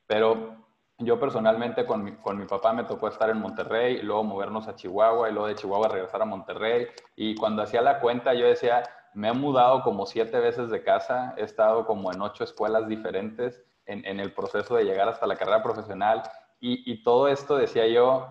[0.06, 0.64] Pero
[0.98, 4.76] yo personalmente con mi, con mi papá me tocó estar en Monterrey, luego movernos a
[4.76, 6.86] Chihuahua y luego de Chihuahua regresar a Monterrey.
[7.16, 11.34] Y cuando hacía la cuenta yo decía, me he mudado como siete veces de casa,
[11.36, 15.34] he estado como en ocho escuelas diferentes en, en el proceso de llegar hasta la
[15.34, 16.22] carrera profesional
[16.60, 18.28] y, todo esto, decía yo,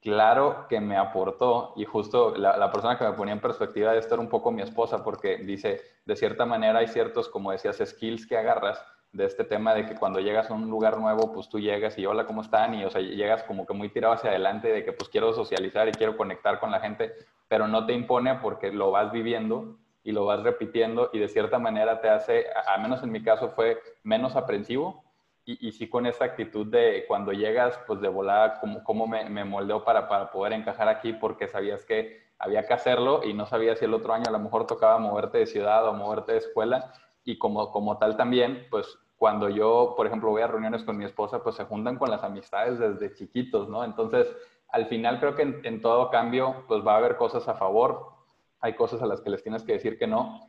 [0.00, 4.14] claro que me aportó y justo la, persona que me ponía en perspectiva de esto
[4.14, 8.26] era un poco mi esposa porque dice, de cierta manera hay ciertos, como decías, skills
[8.26, 11.58] que agarras de este tema de que cuando llegas a un lugar nuevo, pues tú
[11.58, 12.74] llegas y hola, ¿cómo están?
[12.74, 15.88] Y o sea, llegas como que muy tirado hacia adelante de que pues quiero socializar
[15.88, 17.12] y quiero conectar con la gente,
[17.48, 21.58] pero no te impone porque lo vas viviendo y lo vas repitiendo y de cierta
[21.58, 25.04] manera te hace, al menos en mi caso fue menos aprensivo
[25.46, 29.28] y, y, sí con esa actitud de cuando llegas, pues de volada, cómo, cómo me,
[29.28, 33.46] me, moldeó para, para poder encajar aquí, porque sabías que había que hacerlo y no
[33.46, 36.38] sabías si el otro año a lo mejor tocaba moverte de ciudad o moverte de
[36.38, 36.92] escuela.
[37.24, 41.04] Y como, como tal también, pues cuando yo, por ejemplo, voy a reuniones con mi
[41.04, 43.84] esposa, pues se juntan con las amistades desde chiquitos, ¿no?
[43.84, 44.34] Entonces,
[44.68, 48.12] al final creo que en, en todo cambio, pues va a haber cosas a favor,
[48.60, 50.40] hay cosas a las que les tienes que decir que no.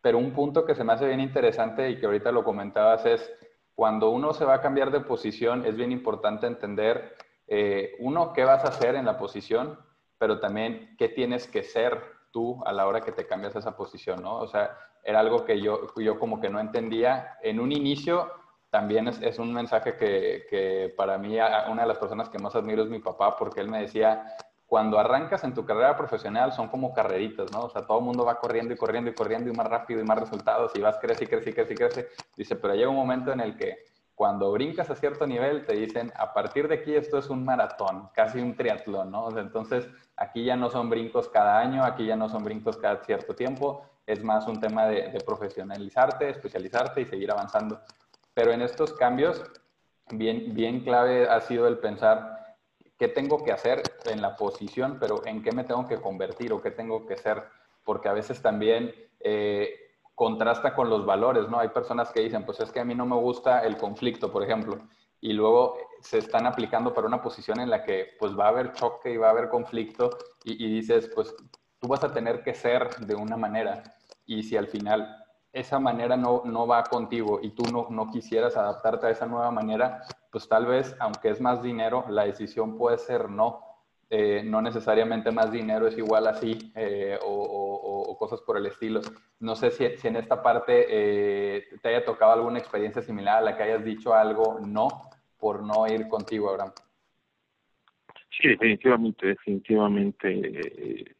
[0.00, 3.32] Pero un punto que se me hace bien interesante y que ahorita lo comentabas es,
[3.82, 7.16] cuando uno se va a cambiar de posición, es bien importante entender,
[7.48, 9.76] eh, uno, qué vas a hacer en la posición,
[10.18, 14.22] pero también qué tienes que ser tú a la hora que te cambias esa posición,
[14.22, 14.36] ¿no?
[14.36, 17.38] O sea, era algo que yo, yo como que no entendía.
[17.42, 18.30] En un inicio,
[18.70, 21.34] también es, es un mensaje que, que, para mí,
[21.68, 24.36] una de las personas que más admiro es mi papá, porque él me decía,
[24.72, 27.64] cuando arrancas en tu carrera profesional son como carreritas, ¿no?
[27.64, 30.04] O sea, todo el mundo va corriendo y corriendo y corriendo y más rápido y
[30.04, 32.08] más resultados y vas crece y crece y crece y crece.
[32.38, 36.10] Dice, pero llega un momento en el que cuando brincas a cierto nivel te dicen,
[36.16, 39.26] a partir de aquí esto es un maratón, casi un triatlón, ¿no?
[39.26, 42.78] O sea, entonces, aquí ya no son brincos cada año, aquí ya no son brincos
[42.78, 47.78] cada cierto tiempo, es más un tema de, de profesionalizarte, especializarte y seguir avanzando.
[48.32, 49.44] Pero en estos cambios,
[50.10, 52.41] bien, bien clave ha sido el pensar,
[53.02, 56.62] qué tengo que hacer en la posición, pero en qué me tengo que convertir o
[56.62, 57.42] qué tengo que ser,
[57.82, 59.74] porque a veces también eh,
[60.14, 61.58] contrasta con los valores, ¿no?
[61.58, 64.44] Hay personas que dicen, pues es que a mí no me gusta el conflicto, por
[64.44, 64.78] ejemplo,
[65.20, 68.70] y luego se están aplicando para una posición en la que pues va a haber
[68.70, 70.10] choque y va a haber conflicto
[70.44, 71.34] y, y dices, pues
[71.80, 73.82] tú vas a tener que ser de una manera
[74.26, 78.56] y si al final esa manera no, no va contigo y tú no, no quisieras
[78.56, 82.96] adaptarte a esa nueva manera, pues tal vez, aunque es más dinero, la decisión puede
[82.96, 83.60] ser no.
[84.08, 89.00] Eh, no necesariamente más dinero es igual así eh, o, cosas por el estilo.
[89.40, 93.56] No sé si, en esta parte eh, te haya tocado alguna experiencia similar a la
[93.56, 94.88] que hayas dicho algo no
[95.38, 96.72] por no ir contigo, Abraham.
[98.30, 101.14] Sí, definitivamente, definitivamente,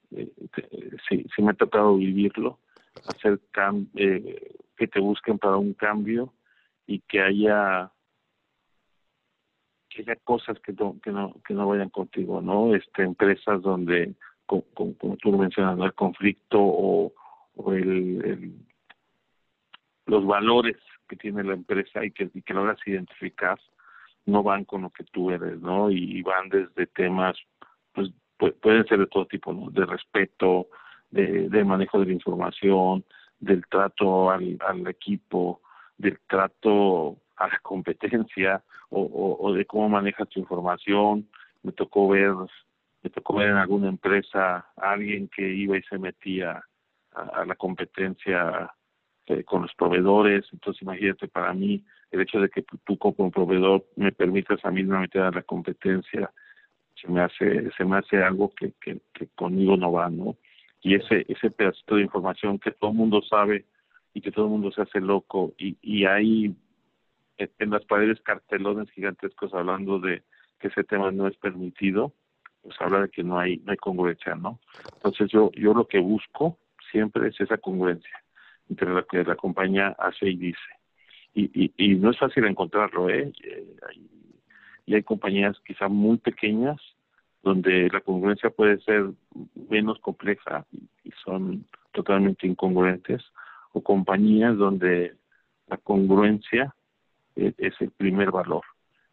[1.09, 2.61] sí, sí me ha tocado vivirlo,
[3.09, 6.33] hacer que te busquen para un cambio
[6.87, 7.91] y que haya
[9.93, 12.75] que haya cosas que no, que no, que no vayan contigo, ¿no?
[12.75, 14.15] Este, empresas donde,
[14.47, 17.13] como, como tú mencionas, el conflicto o,
[17.73, 18.55] el,
[20.07, 20.77] los valores
[21.09, 23.59] que tiene la empresa y que, y que logras identificar
[24.25, 25.91] no van con lo que tú eres, ¿no?
[25.91, 27.37] Y van desde temas,
[27.93, 28.11] pues
[28.61, 29.71] pueden ser de todo tipo, ¿no?
[29.71, 30.69] De respeto,
[31.11, 33.05] de, de manejo de la información,
[33.41, 35.61] del trato al, al equipo,
[35.99, 41.29] del trato a la competencia o, o, de cómo manejas tu información.
[41.63, 42.35] Me tocó ver,
[43.03, 46.63] me tocó ver en alguna empresa a alguien que iba y se metía
[47.13, 48.73] a, la competencia
[49.27, 50.45] eh, con los proveedores.
[50.53, 54.83] Entonces, imagínate, para mí, el hecho de que tú como proveedor me permitas a mí
[54.83, 56.31] no meter a la competencia,
[57.01, 60.37] se me hace, se me hace algo que, que, que conmigo no va, ¿no?
[60.83, 63.65] Y ese, ese pedacito de información que todo el mundo sabe
[64.15, 66.55] y que todo el mundo se hace loco y, y hay
[67.59, 70.23] en las paredes cartelones gigantescos hablando de
[70.59, 72.13] que ese tema no es permitido,
[72.63, 74.61] pues habla de que no hay no hay congruencia, ¿no?
[74.95, 76.59] Entonces yo yo lo que busco
[76.91, 78.23] siempre es esa congruencia
[78.69, 80.59] entre lo que la compañía hace y dice.
[81.35, 83.33] Y, y, y no es fácil encontrarlo, ¿eh?
[83.43, 83.67] eh
[84.85, 86.81] y hay compañías quizá muy pequeñas
[87.43, 89.11] donde la congruencia puede ser
[89.69, 90.67] menos compleja
[91.05, 93.23] y son totalmente incongruentes,
[93.73, 95.15] o compañías donde
[95.67, 96.75] la congruencia
[97.37, 98.63] es, el primer valor.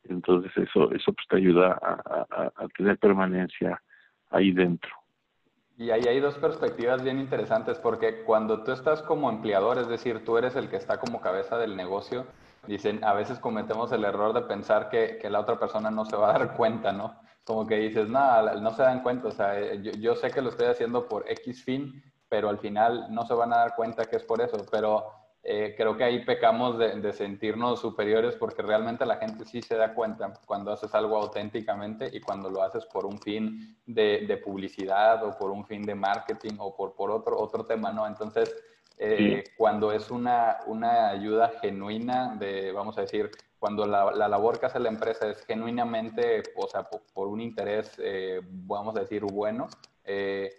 [0.04, 3.82] Entonces eso eso pues te ayuda a, a, tener permanencia
[4.30, 4.90] ahí dentro.
[5.78, 10.26] Y ahí hay dos perspectivas bien interesantes porque cuando tú estás como empleador, es decir,
[10.26, 12.26] tú eres el que está como cabeza del negocio,
[12.68, 16.18] dicen, a veces cometemos el error de pensar que, que la otra persona no se
[16.18, 17.16] va a dar cuenta, ¿no?
[17.46, 20.42] Como que dices, no, no se dan cuenta, o sea, eh, yo, yo sé que
[20.42, 24.06] lo estoy haciendo por X fin, pero al final no se van a dar cuenta
[24.06, 29.06] que es por eso, pero eh, creo que ahí pecamos de, sentirnos superiores porque realmente
[29.06, 33.06] la gente sí se da cuenta cuando haces algo auténticamente y cuando lo haces por
[33.06, 37.66] un fin de, publicidad o por un fin de marketing o por, por otro, otro
[37.66, 38.06] tema, ¿no?
[38.06, 38.54] Entonces,
[38.98, 44.60] eh, cuando es una, una ayuda genuina de, vamos a decir, cuando la, la, labor
[44.60, 49.24] que hace la empresa es genuinamente, o sea, por, un interés, eh, vamos a decir,
[49.24, 49.68] bueno,
[50.04, 50.50] eh,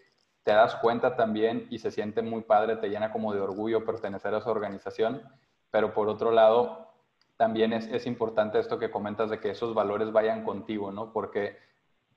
[0.42, 4.34] te das cuenta también y se siente muy padre, te llena como de orgullo pertenecer
[4.34, 5.22] a esa organización,
[5.70, 6.88] pero por otro lado,
[7.36, 11.12] también es, es importante esto que comentas de que esos valores vayan contigo, ¿no?
[11.12, 11.56] Porque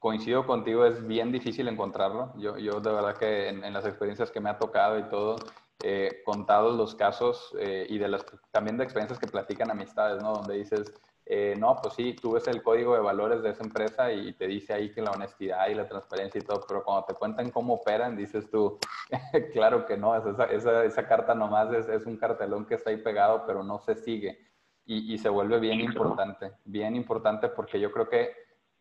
[0.03, 2.33] coincido contigo, es bien difícil encontrarlo.
[2.36, 5.38] Yo, yo de verdad que en, las experiencias que me ha tocado y todo,
[5.81, 10.33] eh, contados los casos eh, y de las, también de experiencias que platican amistades, ¿no?
[10.33, 10.93] Donde dices,
[11.25, 14.45] eh, no, pues sí, tú ves el código de valores de esa empresa y te
[14.45, 17.75] dice ahí que la honestidad y la transparencia y todo, pero cuando te cuentan cómo
[17.75, 18.77] operan, dices tú,
[19.53, 22.97] claro que no, esa, esa, esa carta nomás es, es, un cartelón que está ahí
[22.97, 24.38] pegado, pero no se sigue.
[24.86, 28.33] Y, y se vuelve bien importante, bien importante porque yo creo que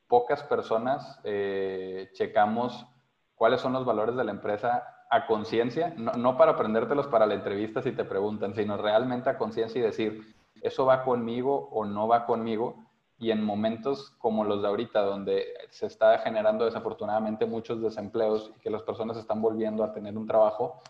[0.09, 2.85] pocas personas eh, checamos
[3.37, 7.35] cuáles son los valores de la empresa a conciencia, no, no para aprendértelos para la
[7.35, 12.09] entrevista si te preguntan, sino realmente a conciencia y decir, eso va conmigo o no
[12.09, 12.87] va conmigo.
[13.19, 18.61] Y en momentos como los de ahorita, donde se está generando desafortunadamente muchos desempleos y
[18.61, 20.81] que las personas están volviendo a tener un trabajo,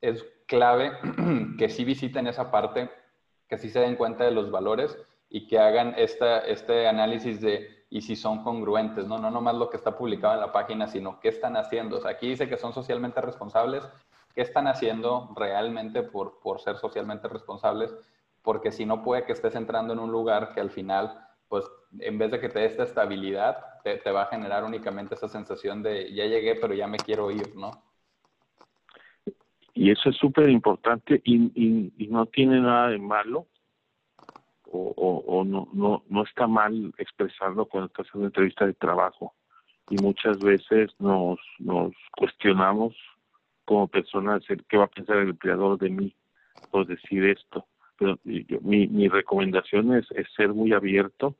[0.00, 0.92] es clave
[1.58, 2.90] que sí visiten esa parte,
[3.48, 4.98] que sí se den cuenta de los valores
[5.30, 9.18] y que hagan esta, este análisis de y si son congruentes, ¿no?
[9.18, 12.06] No nomás lo que está publicado en la página, sino qué están haciendo.
[12.06, 13.82] Aquí dice que son socialmente responsables,
[14.34, 17.94] ¿qué están haciendo realmente por, por ser socialmente responsables?
[18.48, 21.12] Porque si no puede que estés entrando en un lugar que al final,
[21.48, 21.66] pues
[21.98, 25.82] en vez de que te dé esta estabilidad, te, va a generar únicamente esa sensación
[25.82, 27.72] de ya llegué, pero ya me quiero ir, ¿no?
[29.74, 33.48] Y eso es súper importante y, y, no tiene nada de malo
[34.64, 34.94] o,
[35.26, 39.34] o, no, no, no está mal expresarlo cuando estás en una entrevista de trabajo.
[39.90, 42.96] Y muchas veces nos, nos cuestionamos
[43.66, 46.14] como personas qué va a pensar el empleador de mí
[46.70, 47.66] por decir esto
[47.98, 50.06] pero mi, mi recomendación es,
[50.36, 51.34] ser muy abierto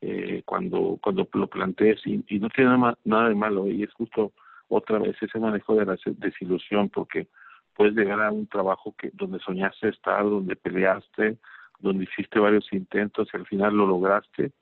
[0.00, 4.32] eh, cuando cuando lo plantees y, no tiene nada, nada de malo y es justo
[4.68, 7.28] otra vez ese manejo de la desilusión porque
[7.74, 11.36] puedes llegar a un trabajo que donde soñaste estar, donde peleaste,
[11.78, 14.52] donde hiciste varios intentos y al final lo lograste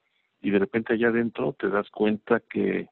[0.43, 2.89] y de repente allá adentro te das cuenta que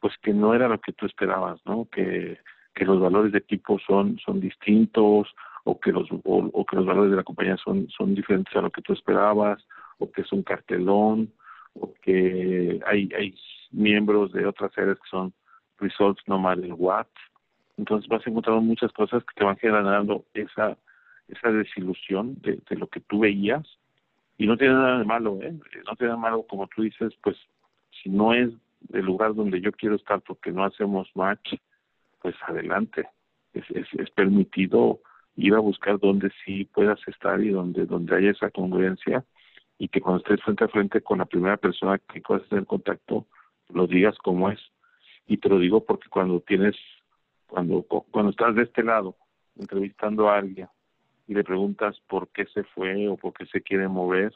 [0.00, 1.86] pues que no era lo que tú esperabas, ¿no?
[1.90, 2.38] Que
[2.74, 5.28] que los valores de equipo son son distintos
[5.64, 8.70] o que los o, que los valores de la compañía son son diferentes a lo
[8.70, 9.64] que tú esperabas
[9.98, 11.32] o que es un cartelón
[11.74, 13.34] o que hay hay
[13.70, 15.32] miembros de otras áreas que son
[15.78, 17.06] results no matter what.
[17.78, 20.76] Entonces vas a encontrar muchas cosas que te van generando esa
[21.28, 23.66] esa desilusión de, de lo que tú veías.
[24.38, 27.12] Y no tiene nada de malo eh no tiene nada de malo como tú dices
[27.22, 27.36] pues
[28.02, 28.50] si no es
[28.92, 31.54] el lugar donde yo quiero estar porque no hacemos match
[32.20, 33.08] pues adelante.
[33.52, 35.00] Es, es, es permitido
[35.36, 39.24] ir a buscar donde sí puedas estar y donde, donde haya esa congruencia
[39.78, 43.26] y que cuando estés frente a frente con la primera persona que puedas tener contacto,
[43.70, 44.60] lo digas como es.
[45.26, 46.76] Y te lo digo porque cuando tienes,
[47.46, 49.16] cuando, cuando estás de este lado,
[49.58, 50.68] entrevistando a alguien
[51.26, 54.32] y le preguntas por qué se fue o por qué se quiere mover,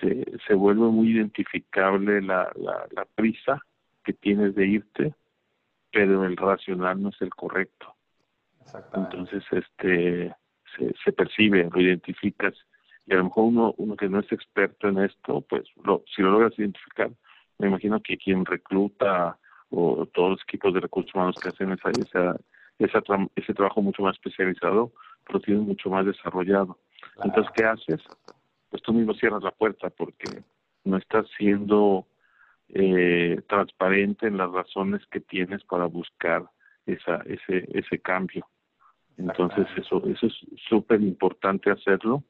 [0.00, 3.64] se, se vuelve muy identificable la, la, la prisa
[4.04, 5.14] que tienes de irte,
[5.92, 7.94] pero el racional no es el correcto.
[8.94, 10.34] Entonces, este,
[10.76, 12.54] se, se percibe, lo identificas
[13.08, 16.20] y a lo mejor uno, uno que no es experto en esto, pues lo, si
[16.20, 17.10] lo logras identificar,
[17.58, 19.38] me imagino que quien recluta
[19.70, 22.36] o todos los equipos de recursos humanos que hacen esa, esa,
[22.78, 23.00] esa
[23.34, 24.92] ese trabajo mucho más especializado,
[25.28, 26.78] lo tienen mucho más desarrollado.
[27.22, 28.02] Entonces, ¿qué haces?
[28.68, 30.42] Pues tú mismo cierras la puerta porque
[30.84, 32.06] no estás siendo
[32.68, 36.44] eh, transparente en las razones que tienes para buscar
[36.84, 38.46] esa, ese, ese cambio
[39.18, 40.34] Entonces eso, eso es
[40.68, 42.22] súper importante hacerlo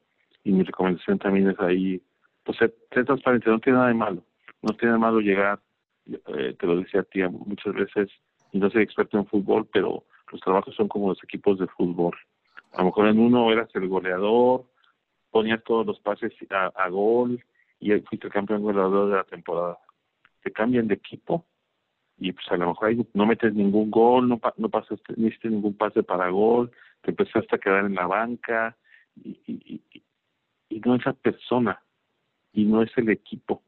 [0.43, 2.01] y mi recomendación también es ahí,
[2.43, 4.23] pues ser, transparente, no tiene nada de malo,
[4.63, 5.59] no tiene nada de malo llegar,
[6.07, 8.09] eh, te lo decía a ti muchas veces,
[8.53, 12.17] no soy experto en fútbol, pero los trabajos son como los equipos de fútbol.
[12.73, 14.65] A lo mejor en uno eras el goleador,
[15.29, 17.43] ponías todos los pases a, gol
[17.79, 19.77] y fuiste el campeón goleador de la temporada.
[20.41, 21.45] Te cambian de equipo
[22.19, 25.49] y pues a lo mejor ahí no metes ningún gol, no, no pasaste, ni hiciste
[25.49, 26.69] ningún pase para gol,
[27.01, 28.75] te empezaste a quedar en la banca
[29.15, 29.81] y, y,
[30.69, 31.81] y, no esa persona
[32.53, 33.63] y no es el equipo,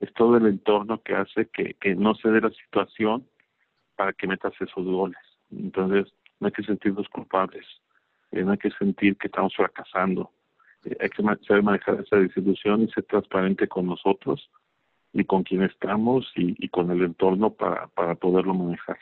[0.00, 3.26] es todo el entorno que hace que, que no se dé la situación
[3.96, 5.18] para que metas esos goles.
[5.50, 7.64] Entonces no hay que sentirnos culpables,
[8.32, 10.30] eh, no hay que sentir que estamos fracasando,
[10.84, 14.50] eh, hay que saber manejar esa desilusión y ser transparente con nosotros
[15.14, 18.98] y con quien estamos y, con el entorno para, para poderlo manejar.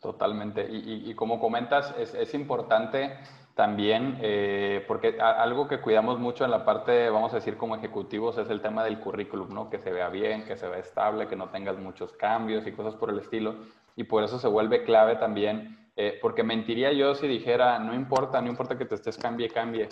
[0.00, 0.66] Totalmente.
[0.70, 3.18] Y, y, como comentas, es, es importante
[3.54, 8.38] también, eh, porque algo que cuidamos mucho en la parte, vamos a decir, como ejecutivos,
[8.38, 9.68] es el tema del currículum, ¿no?
[9.68, 12.94] Que se vea bien, que se vea estable, que no tengas muchos cambios y cosas
[12.94, 13.56] por el estilo.
[13.96, 18.40] Y por eso se vuelve clave también, eh, porque mentiría yo si dijera, no importa,
[18.40, 19.88] no importa que te estés cambie, cambie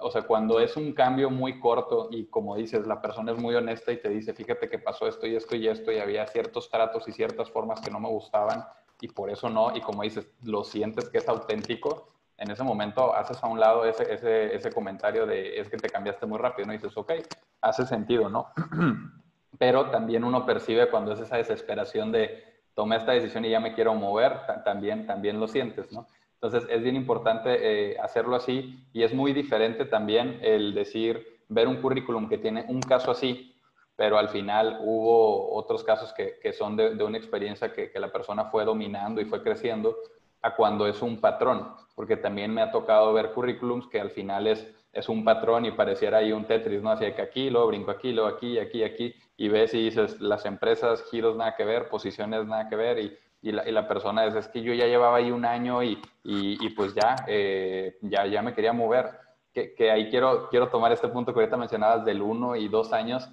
[0.00, 3.54] o sea, cuando es un cambio muy corto y como dices, la persona es muy
[3.54, 6.68] honesta y te dice, fíjate que pasó esto y esto y esto y había ciertos
[6.68, 8.64] tratos y ciertas formas que no me gustaban
[9.00, 13.14] y por eso no, y como dices, lo sientes que es auténtico, en ese momento
[13.14, 16.66] haces a un lado ese, ese, ese comentario de es que te cambiaste muy rápido,
[16.66, 16.72] ¿no?
[16.72, 17.12] Y dices, ok,
[17.60, 18.48] hace sentido, ¿no?
[19.58, 22.42] Pero también uno percibe cuando es esa desesperación de
[22.74, 26.08] tomé esta decisión y ya me quiero mover, también, también lo sientes, ¿no?
[26.44, 31.66] Entonces es bien importante eh, hacerlo así y es muy diferente también el decir, ver
[31.66, 33.56] un currículum que tiene un caso así,
[33.96, 38.12] pero al final hubo otros casos que, que son de, una experiencia que, que, la
[38.12, 39.96] persona fue dominando y fue creciendo,
[40.42, 44.46] a cuando es un patrón, porque también me ha tocado ver currículums que al final
[44.46, 46.90] es, es un patrón y pareciera ahí un Tetris, ¿no?
[46.90, 50.44] Así que aquí, luego brinco aquí, luego aquí, aquí, aquí, y ves y dices, las
[50.44, 54.24] empresas, giros nada que ver, posiciones nada que ver, y y la, y la persona
[54.24, 58.24] es, es que yo ya llevaba ahí un año y, y, pues ya, eh, ya,
[58.24, 59.10] ya me quería mover.
[59.52, 62.94] Que, que, ahí quiero, quiero tomar este punto que ahorita mencionabas del uno y dos
[62.94, 63.28] años.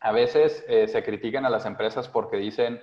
[0.00, 2.82] A veces eh, se critican a las empresas porque dicen,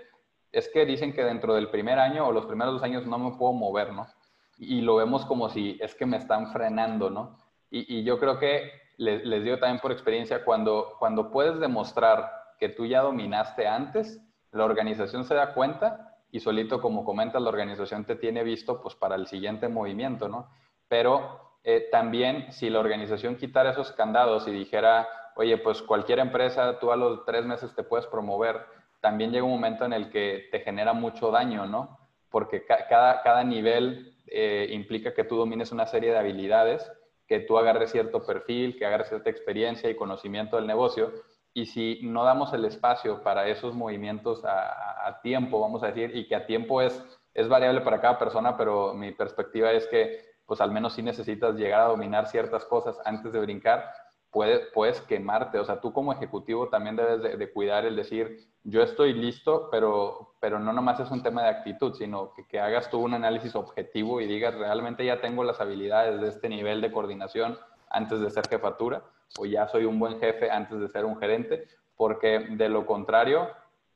[0.51, 3.37] es que dicen que dentro del primer año o los primeros dos años no me
[3.37, 4.07] puedo mover, ¿no?
[4.57, 7.37] Y lo vemos como si es que me están frenando, ¿no?
[7.69, 12.31] Y, y yo creo que les, les, digo también por experiencia, cuando, cuando puedes demostrar
[12.59, 14.19] que tú ya dominaste antes,
[14.51, 18.95] la organización se da cuenta y solito, como comentas, la organización te tiene visto pues
[18.95, 20.49] para el siguiente movimiento, ¿no?
[20.87, 26.79] Pero eh, también si la organización quitara esos candados y dijera, oye, pues cualquier empresa,
[26.79, 28.65] tú a los tres meses te puedes promover,
[29.01, 31.99] también llega un momento en el que te genera mucho daño, ¿no?
[32.29, 36.89] Porque cada, cada nivel eh, implica que tú domines una serie de habilidades,
[37.27, 41.11] que tú agarres cierto perfil, que agarres cierta experiencia y conocimiento del negocio,
[41.53, 46.27] y si no damos el espacio para esos movimientos a, tiempo, vamos a decir, y
[46.27, 50.59] que a tiempo es, es variable para cada persona, pero mi perspectiva es que pues
[50.61, 53.89] al menos si necesitas llegar a dominar ciertas cosas antes de brincar,
[54.31, 55.59] puedes, puedes quemarte.
[55.59, 60.35] O sea, tú como ejecutivo también debes de, cuidar el decir, yo estoy listo, pero,
[60.39, 63.55] pero no nomás es un tema de actitud, sino que, que hagas tú un análisis
[63.55, 67.57] objetivo y digas, realmente ya tengo las habilidades de este nivel de coordinación
[67.91, 69.03] antes de ser jefatura
[69.37, 73.49] o ya soy un buen jefe antes de ser un gerente, porque de lo contrario,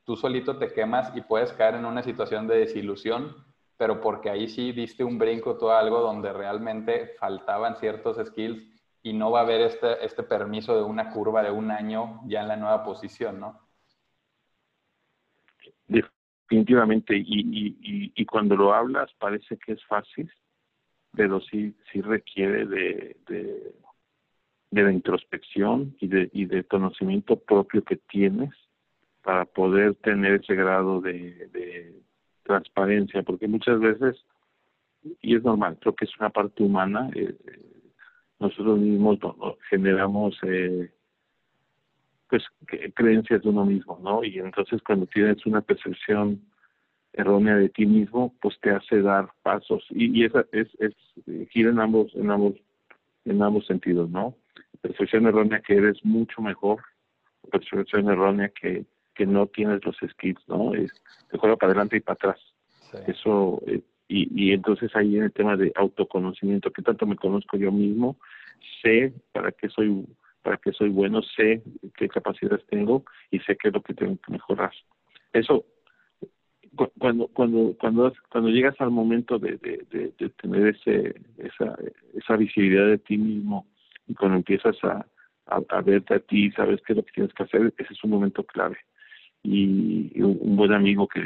[0.03, 3.36] tú solito te quemas y puedes caer en una situación de desilusión,
[3.77, 8.63] pero porque ahí sí diste un brinco, todo algo donde realmente faltaban ciertos skills
[9.03, 12.41] y no va a haber este, este permiso de una curva de un año ya
[12.41, 13.60] en la nueva posición, ¿no?
[15.88, 20.31] Definitivamente, y, y, cuando lo hablas parece que es fácil,
[21.12, 23.75] pero sí, sí requiere de
[24.84, 28.52] la introspección y de, y de conocimiento propio que tienes
[29.23, 32.02] para poder tener ese grado de, de
[32.44, 34.23] transparencia, porque muchas veces,
[35.21, 37.36] y es normal, creo que es una parte humana, eh,
[38.40, 39.17] nosotros mismos
[39.69, 40.92] generamos eh,
[42.30, 42.44] pues
[42.94, 44.23] creencias de uno mismo, ¿no?
[44.23, 46.42] Y entonces cuando tienes una percepción
[47.13, 50.94] errónea de ti mismo, pues te hace dar pasos y, y esa es, es
[51.50, 52.56] gira en ambos en ambos
[53.23, 54.36] en ambos sentidos, ¿no?
[54.82, 56.82] Percepción errónea que eres mucho mejor,
[57.52, 60.73] percepción errónea que, que no tienes los skills, ¿no?
[60.73, 60.92] Es,
[61.30, 62.40] te juega para adelante y para atrás.
[63.08, 67.58] Eso, eh, y, y entonces ahí en el tema de autoconocimiento, que tanto me conozco
[67.58, 68.17] yo mismo,
[68.82, 70.06] sé para qué soy
[70.42, 71.63] para qué soy bueno, sé
[71.98, 74.71] qué capacidades tengo y sé qué es lo que tengo que mejorar.
[75.34, 75.65] Eso
[77.00, 81.76] cuando cuando cuando cuando llegas al momento de, de, de, tener ese esa
[82.13, 83.65] esa visibilidad de ti mismo
[84.08, 85.06] y cuando empiezas a,
[85.47, 88.12] a, verte a ti sabes qué es lo que tienes que hacer ese es un
[88.12, 88.77] momento clave.
[89.43, 91.21] Y, un, buen amigo que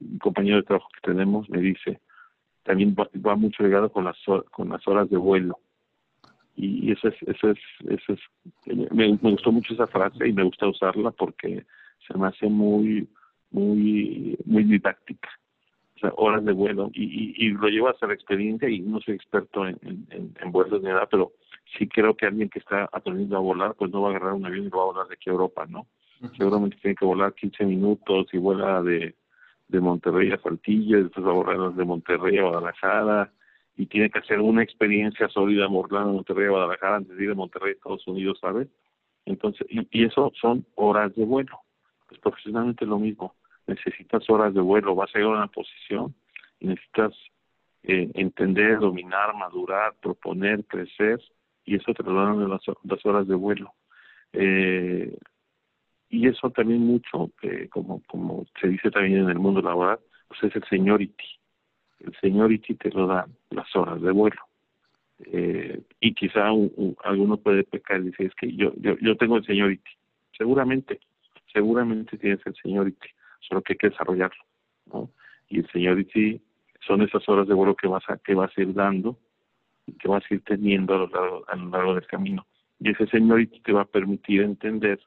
[0.00, 2.00] un compañero de trabajo que tenemos me dice
[2.62, 4.16] también va, mucho ligado con las
[4.50, 5.58] con las horas de vuelo.
[6.56, 7.58] Y eso es eso es
[7.88, 8.20] eso es
[8.92, 11.64] me, me gustó mucho esa frase y me gusta usarla porque
[12.06, 13.08] se me hace muy
[13.50, 15.28] muy muy didáctica
[15.96, 19.14] o sea horas de vuelo y, y, lo llevo hasta la experiencia y no soy
[19.14, 21.32] experto en, en, en, vuelos ni nada pero
[21.78, 24.46] sí creo que alguien que está aprendiendo a volar pues no va a agarrar un
[24.46, 25.86] avión y va a volar de aquí a Europa no
[26.36, 29.14] seguramente tiene que volar 15 minutos y vuela de
[29.68, 33.32] de Monterrey a Saltillo después va a volar de Monterrey a Guadalajara
[33.76, 37.34] y tiene que hacer una experiencia sólida de Monterrey a Guadalajara antes de ir de
[37.34, 38.68] Monterrey a Estados Unidos ¿sabes?
[39.26, 41.60] entonces y, y eso son horas de vuelo
[42.08, 43.34] pues profesionalmente lo mismo
[43.66, 46.14] necesitas horas de vuelo, vas a llegar a una posición
[46.60, 47.12] y necesitas
[47.82, 51.20] eh, entender, dominar, madurar, proponer, crecer,
[51.64, 53.72] y eso te lo dan en las, horas de vuelo.
[54.32, 55.16] Eh,
[56.10, 59.98] y eso también mucho, eh, como, como se dice también en el mundo laboral,
[60.28, 61.24] pues es el seniority.
[62.00, 64.40] El seniority te lo dan las horas de vuelo.
[65.26, 66.48] Eh, y quizá
[67.04, 69.90] alguno puede pecar y decir, es que yo, yo, yo tengo el seniority.
[70.36, 71.00] Seguramente,
[71.52, 73.08] seguramente tienes el seniority
[73.48, 74.42] solo que hay que desarrollarlo,
[74.86, 75.10] ¿no?
[75.48, 76.40] Y el Seniority
[76.86, 79.18] son esas horas de vuelo que vas a, que vas a ir dando
[79.86, 82.46] y que vas a ir teniendo a lo largo, a lo largo del camino.
[82.80, 85.00] Y ese Seniority te va a permitir entender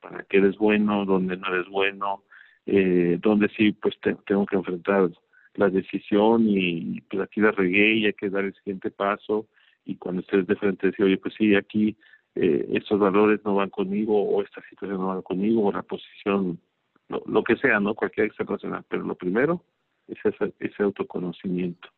[0.00, 2.24] para qué eres bueno, dónde no eres bueno,
[2.66, 5.10] eh, dónde sí pues tengo que enfrentar
[5.54, 9.46] la decisión y pues aquí la regué y hay que dar el siguiente paso
[9.84, 11.96] y cuando estés de frente decir, oye, pues sí, aquí
[12.34, 16.60] eh, estos valores no van conmigo o esta situación no va conmigo o la posición
[17.10, 17.94] lo, que sea, ¿no?
[17.94, 18.46] Cualquier extra
[18.88, 19.62] pero lo primero
[20.06, 21.88] es ese, ese autoconocimiento.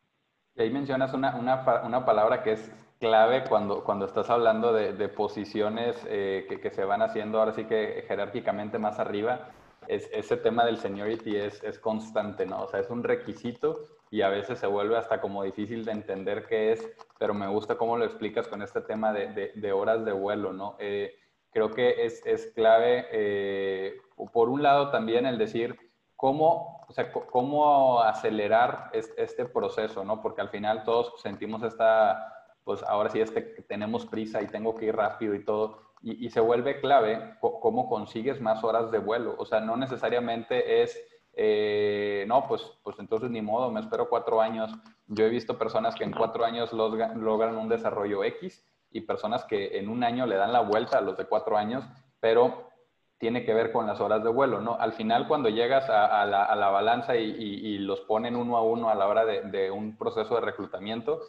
[0.55, 4.93] Y ahí mencionas una, una, una, palabra que es clave cuando, cuando estás hablando de,
[4.93, 9.49] de posiciones eh, que, que, se van haciendo ahora sí que jerárquicamente más arriba.
[9.87, 12.61] Es, ese tema del seniority es, es constante, ¿no?
[12.61, 16.45] O sea, es un requisito y a veces se vuelve hasta como difícil de entender
[16.47, 20.05] qué es, pero me gusta cómo lo explicas con este tema de, de, de horas
[20.05, 20.77] de vuelo, ¿no?
[20.79, 21.15] Eh,
[21.53, 24.01] creo que es, es clave, eh,
[24.33, 25.77] por un lado también el decir
[26.15, 30.21] cómo, o sea, cómo acelerar este proceso, ¿no?
[30.21, 34.85] Porque al final todos sentimos esta, pues ahora sí este, tenemos prisa y tengo que
[34.85, 39.45] ir rápido y todo, y, se vuelve clave cómo consigues más horas de vuelo, o
[39.45, 40.99] sea, no necesariamente es...
[41.35, 44.71] Eh, no, pues, pues entonces ni modo, me espero cuatro años.
[45.07, 48.63] Yo he visto personas que en cuatro años logran un desarrollo X
[48.93, 51.83] y personas que en un año le dan la vuelta a los de cuatro años,
[52.19, 52.69] pero
[53.17, 54.75] tiene que ver con las horas de vuelo, ¿no?
[54.79, 59.07] Al final, cuando llegas a, la, balanza y, los ponen uno a uno a la
[59.07, 61.21] hora de, un proceso de reclutamiento,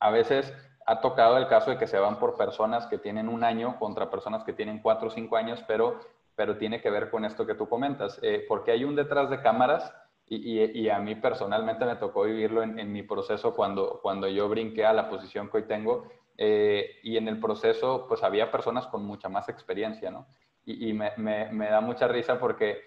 [0.00, 0.52] a veces
[0.86, 4.10] ha tocado el caso de que se van por personas que tienen un año contra
[4.10, 6.00] personas que tienen cuatro o cinco años, pero,
[6.34, 9.40] pero tiene que ver con esto que tú comentas, eh, porque hay un detrás de
[9.40, 9.94] cámaras
[10.28, 14.84] y, a mí personalmente me tocó vivirlo en, en, mi proceso cuando, cuando yo brinqué
[14.84, 16.08] a la posición que hoy tengo,
[16.38, 20.26] eh, y en el proceso, pues había personas con mucha más experiencia, ¿no?
[20.68, 22.80] Y, me, me, da mucha risa porque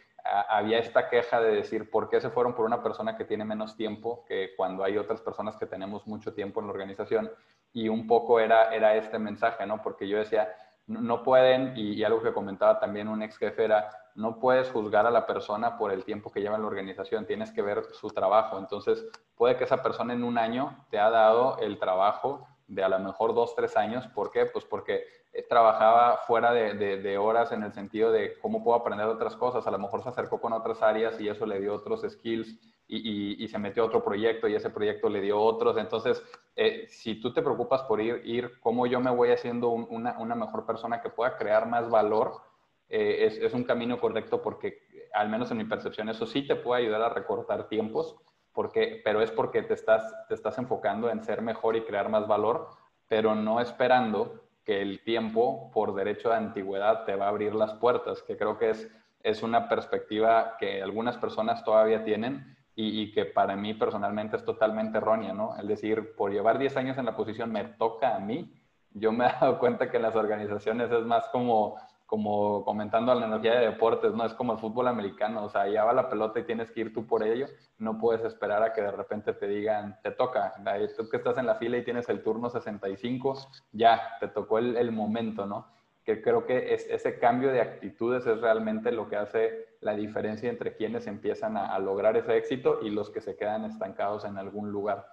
[0.49, 3.77] había esta queja de decir, ¿por qué se fueron por una persona que tiene menos
[3.77, 7.31] tiempo que cuando hay otras personas que tenemos mucho tiempo en la organización?
[7.71, 9.81] Y un poco era, era este mensaje, ¿no?
[9.81, 10.53] Porque yo decía,
[10.87, 15.11] no pueden, y, algo que comentaba también un ex jefe era, no puedes juzgar a
[15.11, 18.57] la persona por el tiempo que lleva en la organización, tienes que ver su trabajo.
[18.57, 22.89] Entonces, puede que esa persona en un año te ha dado el trabajo de a
[22.89, 24.07] lo mejor dos, tres años.
[24.07, 24.45] ¿Por qué?
[24.45, 25.03] Pues porque
[25.47, 29.65] trabajaba fuera de, de, horas en el sentido de cómo puedo aprender otras cosas.
[29.67, 32.57] A lo mejor se acercó con otras áreas y eso le dio otros skills
[32.87, 35.77] y, y, se metió a otro proyecto y ese proyecto le dio otros.
[35.77, 36.23] Entonces,
[36.55, 40.33] eh, si tú te preocupas por ir, ir cómo yo me voy haciendo una, una,
[40.33, 42.41] mejor persona que pueda crear más valor,
[42.89, 44.79] eh, es, es un camino correcto porque,
[45.13, 48.15] al menos en mi percepción, eso sí te puede ayudar a recortar tiempos
[48.53, 52.27] porque, pero es porque te estás, te estás enfocando en ser mejor y crear más
[52.27, 52.69] valor,
[53.07, 57.73] pero no esperando que el tiempo por derecho de antigüedad te va a abrir las
[57.73, 58.91] puertas, que creo que es,
[59.23, 64.45] es una perspectiva que algunas personas todavía tienen y, y, que para mí personalmente es
[64.45, 65.57] totalmente errónea, ¿no?
[65.57, 68.53] Es decir, por llevar 10 años en la posición me toca a mí.
[68.91, 71.77] Yo me he dado cuenta que en las organizaciones es más como
[72.09, 74.25] como comentando la analogía de deportes, ¿no?
[74.25, 76.93] Es como el fútbol americano, o sea, ya va la pelota y tienes que ir
[76.93, 77.45] tú por ello,
[77.77, 80.55] no puedes esperar a que de repente te digan, te toca,
[80.97, 83.37] tú que estás en la fila y tienes el turno 65,
[83.73, 85.67] ya, te tocó el, el momento, ¿no?
[86.03, 90.49] que creo que es, ese cambio de actitudes es realmente lo que hace la diferencia
[90.49, 94.71] entre quienes empiezan a, lograr ese éxito y los que se quedan estancados en algún
[94.71, 95.05] lugar.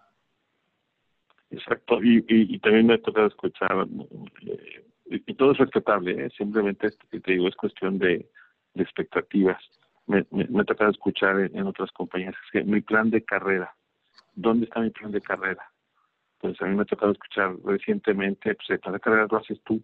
[1.51, 3.87] Exacto, y, también me ha tocado escuchar,
[4.47, 6.31] eh, y todo es respetable, ¿eh?
[6.37, 8.29] simplemente te digo, es cuestión de,
[8.75, 9.63] expectativas.
[10.07, 13.75] Me, me, ha tocado escuchar en, otras compañías, que mi plan de carrera,
[14.35, 15.71] ¿dónde está mi plan de carrera?
[16.39, 19.61] Pues a mí me ha tocado escuchar recientemente, pues el plan de carrera lo haces
[19.65, 19.83] tú,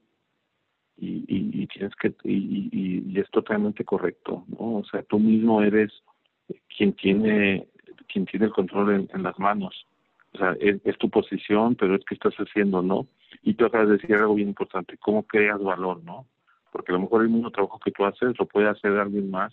[0.98, 2.68] y, y, tienes que y,
[3.10, 5.90] y, es totalmente correcto no o sea tú mismo eres
[6.76, 7.66] quien tiene
[8.08, 9.86] quien tiene el control en, las manos
[10.34, 13.06] o sea es, tu posición pero es que estás haciendo no
[13.42, 16.26] y tú acabas de decir algo bien importante cómo creas valor no
[16.70, 19.52] porque a lo mejor el mismo trabajo que tú haces lo puede hacer alguien más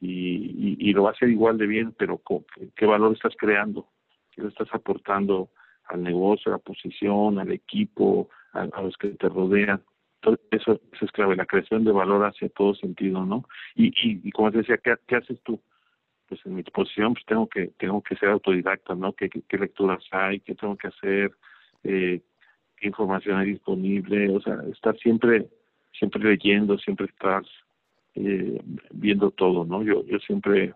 [0.00, 2.20] y, y, lo va a hacer igual de bien pero
[2.76, 3.88] ¿qué, valor estás creando
[4.30, 5.50] qué le estás aportando
[5.86, 9.82] al negocio a la posición al equipo a los que te rodean
[10.50, 13.44] eso, es clave, la creación de valor hacia todo sentido, ¿no?
[13.74, 15.60] Y, y, como te decía, ¿qué, ¿qué, haces tú?
[16.28, 19.12] Pues en mi exposición pues tengo que tengo que ser autodidacta, ¿no?
[19.12, 20.40] ¿Qué, qué, lecturas hay?
[20.40, 21.30] ¿Qué tengo que hacer?
[21.84, 22.20] Eh,
[22.80, 24.30] ¿Qué información hay disponible?
[24.30, 25.48] O sea, estar siempre
[25.98, 27.42] siempre leyendo, siempre estar
[28.14, 28.60] eh,
[28.92, 29.82] viendo todo, ¿no?
[29.82, 30.74] Yo yo siempre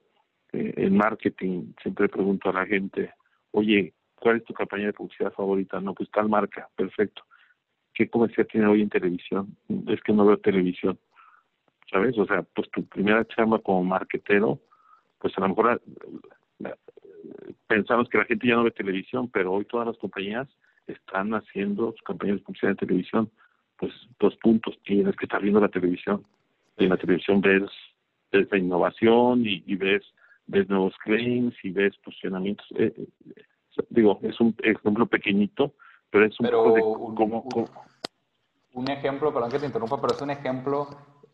[0.52, 3.12] eh, en marketing siempre pregunto a la gente,
[3.52, 5.80] oye, ¿cuál es tu campaña de publicidad favorita?
[5.80, 7.22] No, pues tal marca, perfecto
[7.94, 9.56] ¿qué comercial tiene hoy en televisión?
[9.88, 10.98] Es que no veo televisión,
[11.90, 12.16] ¿sabes?
[12.18, 14.60] O sea, pues tu primera chamba como marquetero,
[15.18, 15.82] pues a lo mejor
[17.66, 20.48] pensamos que la gente ya no ve televisión, pero hoy todas las compañías
[20.86, 23.30] están haciendo sus campañas de publicidad en televisión.
[23.78, 26.24] Pues dos puntos, tienes que estar viendo la televisión.
[26.76, 27.70] En la televisión ves,
[28.30, 30.02] ves la innovación y, ves,
[30.46, 32.66] ves nuevos claims y ves posicionamientos.
[32.78, 35.74] Eh, eh, digo, es un ejemplo pequeñito,
[36.10, 37.48] pero es un poco de cómo,
[38.74, 40.88] un, ejemplo, perdón que te interrumpa, pero es un ejemplo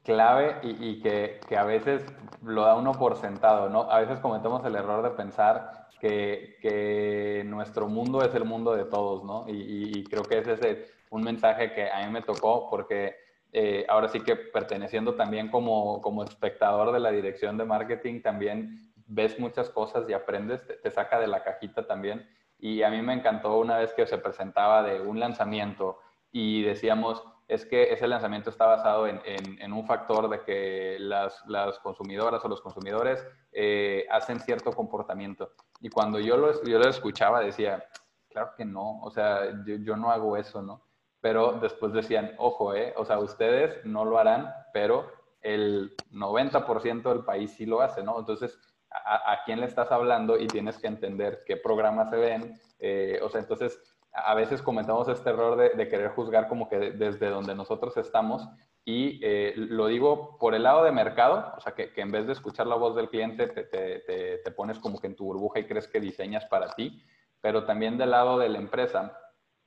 [0.08, 2.02] clave y, que, que, a veces
[2.42, 3.90] lo da uno por sentado, ¿no?
[3.90, 8.86] A veces cometemos el error de pensar que, que nuestro mundo es el mundo de
[8.86, 9.44] todos, ¿no?
[9.46, 13.16] Y, creo que ese es un mensaje que a mí me tocó porque
[13.52, 18.90] eh, ahora sí que perteneciendo también como, como espectador de la dirección de marketing, también
[19.06, 22.26] ves muchas cosas y aprendes, te saca de la cajita también.
[22.58, 25.98] Y a mí me encantó una vez que se presentaba de un lanzamiento
[26.32, 31.42] y decíamos, es que ese lanzamiento está basado en, en, un factor de que las,
[31.46, 35.52] las, consumidoras o los consumidores eh, hacen cierto comportamiento.
[35.80, 37.82] Y cuando yo lo, yo lo escuchaba decía,
[38.28, 40.84] claro que no, o sea, yo, yo no hago eso, ¿no?
[41.20, 42.92] Pero después decían, ojo, ¿eh?
[42.96, 48.18] O sea, ustedes no lo harán, pero el 90% del país sí lo hace, ¿no?
[48.18, 48.58] Entonces,
[48.90, 52.60] a, quién le estás hablando y tienes que entender qué programas se ven.
[52.78, 53.80] Eh, o sea, entonces
[54.12, 58.48] a veces cometemos este error de, querer juzgar como que desde donde nosotros estamos
[58.84, 62.32] y eh, lo digo por el lado de mercado, o sea, que, en vez de
[62.32, 65.66] escuchar la voz del cliente te, te, te, pones como que en tu burbuja y
[65.66, 67.04] crees que diseñas para ti,
[67.40, 69.18] pero también del lado de la empresa,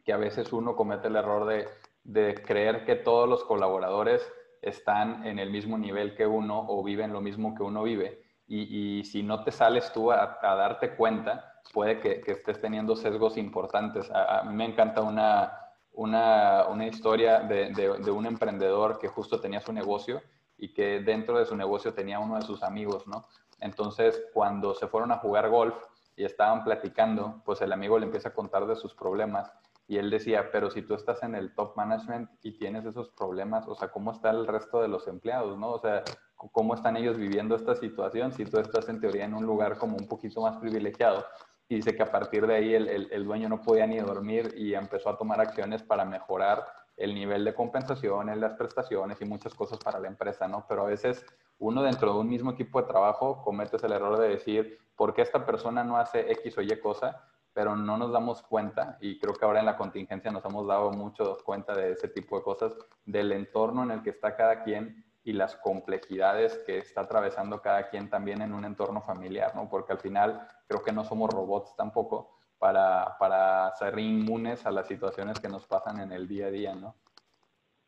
[0.04, 1.68] que a veces uno comete el error de,
[2.04, 4.28] de creer que todos los colaboradores
[4.62, 8.24] están en el mismo nivel que uno o viven lo mismo que uno vive.
[8.48, 14.10] Y, si no te sales tú a, darte cuenta, puede que, estés teniendo sesgos importantes.
[14.12, 15.52] A, mí me encanta una,
[15.94, 20.22] una, una historia de, de, un emprendedor que justo tenía su negocio
[20.58, 23.26] y que dentro de su negocio tenía uno de sus amigos, ¿no?
[23.60, 25.76] Entonces, cuando se fueron a jugar golf
[26.16, 29.52] y estaban platicando, pues el amigo le empieza a contar de sus problemas
[29.92, 33.68] y él decía, pero si tú estás en el top management y tienes esos problemas,
[33.68, 35.72] o sea, ¿cómo está el resto de los empleados, no?
[35.72, 36.04] O sea,
[36.38, 39.98] ¿cómo están ellos viviendo esta situación si tú estás en teoría en un lugar como
[39.98, 41.26] un poquito más privilegiado?
[41.72, 44.74] Y dice que a partir de ahí el, el, dueño no podía ni dormir y
[44.74, 46.66] empezó a tomar acciones para mejorar
[46.98, 50.66] el nivel de compensación, en las prestaciones y muchas cosas para la empresa, ¿no?
[50.68, 51.26] Pero a veces
[51.60, 55.22] uno dentro de un mismo equipo de trabajo comete el error de decir, ¿por qué
[55.22, 57.26] esta persona no hace X o Y cosa?
[57.54, 60.92] pero no nos damos cuenta, y creo que ahora en la contingencia nos hemos dado
[60.92, 65.04] mucho cuenta de ese tipo de cosas, del entorno en el que está cada quien
[65.24, 69.70] y las complejidades que está atravesando cada quien también en un entorno familiar, ¿no?
[69.70, 74.88] Porque al final creo que no somos robots tampoco para, para ser inmunes a las
[74.88, 76.96] situaciones que nos pasan en el día a día, ¿no?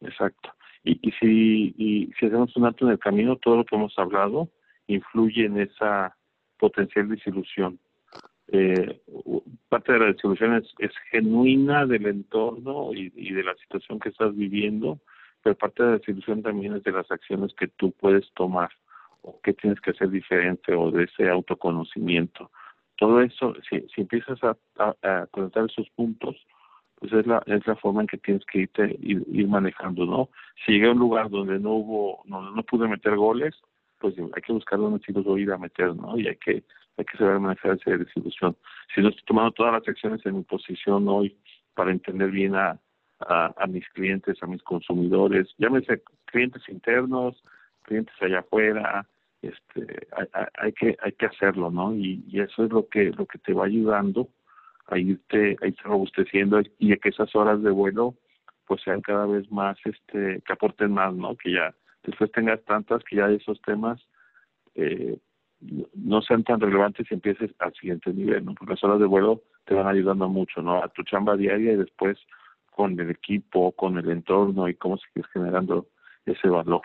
[0.01, 0.51] Exacto.
[0.83, 3.97] Y, y, si, y si hacemos un alto en el camino, todo lo que hemos
[3.97, 4.49] hablado
[4.87, 6.15] influye en esa
[6.57, 7.79] potencial desilusión
[8.47, 9.01] eh,
[9.69, 14.99] parte de la distribución es, genuina del entorno y, de la situación que estás viviendo,
[15.43, 18.69] pero parte de la distribución también es de las acciones que tú puedes tomar
[19.21, 22.49] o qué tienes que hacer diferente o de ese autoconocimiento.
[22.97, 24.55] Todo eso, si, si empiezas a,
[25.01, 26.35] a, conectar esos puntos,
[26.95, 30.29] pues es la, es la forma en que tienes que irte, ir, manejando, ¿no?
[30.65, 33.55] Si llegué a un lugar donde no hubo, no, no pude meter goles,
[33.99, 36.17] pues hay que buscar donde sí los voy a ir a meter, ¿no?
[36.17, 36.63] Y hay que,
[36.97, 38.55] hay que saber manejar esa desilusión.
[38.93, 41.37] Si no estoy tomando todas las acciones en mi posición hoy
[41.73, 42.79] para entender bien a,
[43.27, 47.41] a, mis clientes, a mis consumidores, llámese clientes internos,
[47.83, 49.05] clientes allá afuera,
[49.41, 50.07] este,
[50.55, 51.93] hay, que hay que hacerlo, ¿no?
[51.95, 54.29] Y, y eso es lo que lo que te va ayudando
[54.87, 58.15] a irte, a irte robusteciendo y a que esas horas de vuelo
[58.65, 61.35] pues sean cada vez más, este, que aporten más, ¿no?
[61.35, 64.01] Que ya después tengas tantas que ya esos temas
[64.75, 65.17] eh,
[65.93, 68.53] no sean tan relevantes y empieces al siguiente nivel, ¿no?
[68.53, 70.83] Porque las horas de vuelo te van ayudando mucho, ¿no?
[70.83, 72.17] A tu chamba diaria y después
[72.75, 75.87] con el equipo, con el entorno y cómo sigues generando
[76.25, 76.81] ese valor.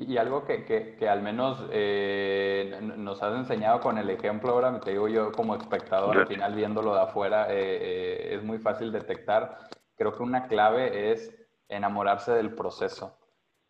[0.00, 4.78] Y algo que, que, que al menos eh, nos has enseñado con el ejemplo, ahora
[4.78, 8.92] te digo yo como espectador, al final viéndolo de afuera, eh, eh, es muy fácil
[8.92, 9.58] detectar.
[9.96, 11.34] Creo que una clave es
[11.68, 13.18] enamorarse del proceso.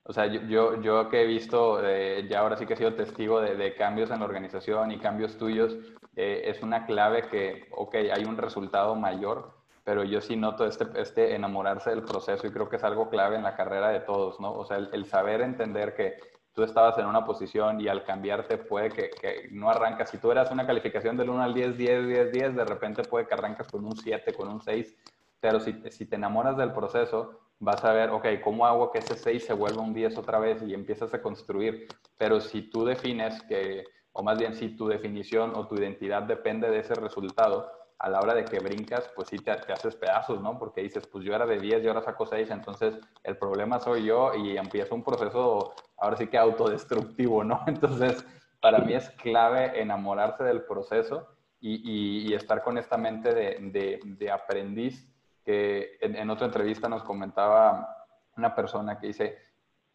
[0.03, 3.41] O sea, yo, yo, yo que he visto, ya ahora sí que he sido testigo
[3.41, 5.79] de, de cambios en la organización y cambios tuyos,
[6.15, 9.58] es una clave que, ok, hay un resultado mayor,
[9.89, 13.37] pero yo sí noto este, este enamorarse del proceso y creo que es algo clave
[13.37, 14.53] en la carrera de todos, ¿no?
[14.53, 16.19] O sea, el, saber entender que
[16.53, 20.11] tú estabas en una posición y al cambiarte puede que, no arrancas.
[20.11, 23.27] Si tú eras una calificación del 1 al 10, 10, 10, 10, de repente puede
[23.27, 24.95] que arrancas con un 7, con un 6,
[25.41, 29.17] pero si, si te enamoras del proceso, vas a ver, ok, ¿cómo hago que ese
[29.17, 31.89] 6 se vuelva un 10 otra vez y empiezas a construir?
[32.19, 36.69] Pero si tú defines que, o más bien si tu definición o tu identidad depende
[36.69, 40.59] de ese resultado, a la hora de que brincas, pues sí te, haces pedazos, ¿no?
[40.59, 42.95] Porque dices, pues yo era de 10 y ahora saco 6, entonces
[43.25, 47.63] el problema soy yo y empieza un proceso, ahora sí que autodestructivo, ¿no?
[47.67, 48.25] Entonces,
[48.61, 51.29] para mí es clave enamorarse del proceso
[51.61, 55.09] y, estar con esta mente de, aprendiz,
[55.45, 59.39] que en, otra entrevista nos comentaba una persona que dice,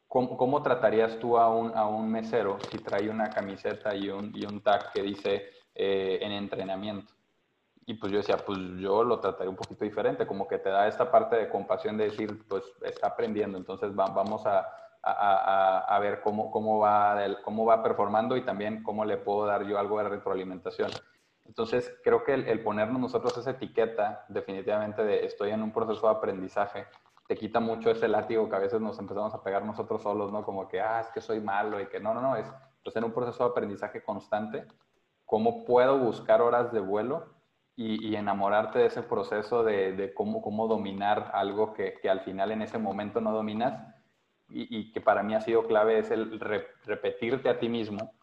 [0.08, 4.46] ¿cómo, tratarías tú a un, a un, mesero si trae una camiseta y un, y
[4.46, 7.14] un tag que dice eh, en entrenamiento?
[7.86, 10.88] Y pues yo decía, pues yo lo trataría un poquito diferente, como que te da
[10.88, 14.68] esta parte de compasión de decir, pues está aprendiendo, entonces vamos a,
[15.02, 19.66] a, a, ver cómo, cómo, va, cómo va performando y también cómo le puedo dar
[19.66, 20.92] yo algo de retroalimentación.
[21.46, 26.08] Entonces, creo que el, el, ponernos nosotros esa etiqueta definitivamente de estoy en un proceso
[26.08, 26.88] de aprendizaje,
[27.28, 30.44] te quita mucho ese látigo que a veces nos empezamos a pegar nosotros solos, ¿no?
[30.44, 32.48] Como que, ah, es que soy malo y que no, no, no, es
[32.84, 34.68] pues en un proceso de aprendizaje constante.
[35.26, 37.28] ¿Cómo puedo buscar horas de vuelo
[37.76, 42.62] y, enamorarte de ese proceso de, cómo, cómo, dominar algo que, que, al final en
[42.62, 43.96] ese momento no dominas
[44.50, 48.14] y, que para mí ha sido clave es el repetirte a ti mismo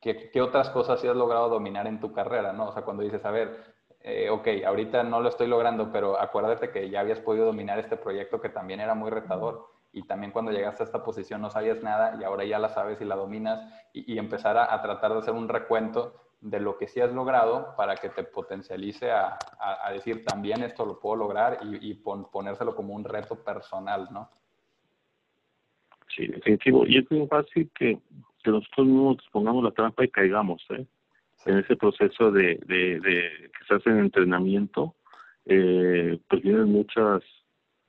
[0.00, 2.68] qué, qué otras cosas sí has logrado dominar en tu carrera, ¿no?
[2.68, 6.70] O sea, cuando dices, a ver, eh, ok, ahorita no lo estoy logrando, pero acuérdate
[6.70, 10.52] que ya habías podido dominar este proyecto que también era muy retador y también cuando
[10.52, 13.60] llegaste a esta posición no sabías nada y ahora ya la sabes y la dominas
[13.92, 17.74] y, empezar a, a, tratar de hacer un recuento de lo que sí has logrado
[17.76, 19.38] para que te potencialice a,
[19.92, 24.30] decir también esto lo puedo lograr y, ponérselo como un reto personal, ¿no?
[26.08, 26.86] Sí, definitivo.
[26.86, 27.98] Y es muy fácil que,
[28.44, 30.86] nosotros mismos pongamos la trampa y caigamos, ¿eh?
[31.44, 34.94] En ese proceso de, de, de que estás en entrenamiento,
[35.46, 37.22] eh, pues vienen muchas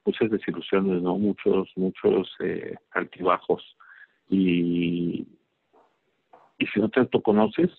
[0.05, 1.17] muchas desilusiones, ¿no?
[1.17, 3.63] Muchos, muchos eh, altibajos.
[4.29, 5.27] Y,
[6.57, 7.69] y si no te conoces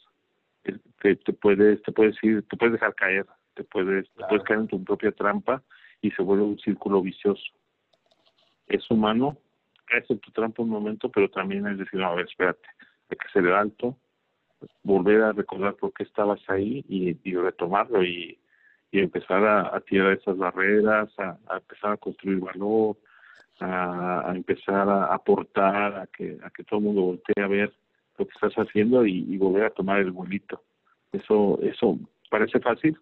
[0.63, 4.61] te, te puedes te puedes ir te puedes dejar caer te puedes te puedes caer
[4.61, 5.63] en tu propia trampa
[6.01, 7.43] y se vuelve un círculo vicioso.
[8.67, 9.37] Es humano
[9.87, 12.69] caes en tu trampa un momento pero también es decir a ver espérate
[13.11, 13.97] hay que ser alto
[14.83, 18.39] volver a recordar por qué estabas ahí y, y retomarlo y,
[18.93, 22.97] y empezar a, tirar esas barreras a, a, empezar a construir valor
[23.61, 27.73] a, a empezar a aportar a que a que todo el mundo voltee a ver
[28.19, 30.63] lo que estás haciendo y, volver a tomar el vuelito.
[31.13, 31.99] Eso, eso
[32.31, 32.97] parece fácil,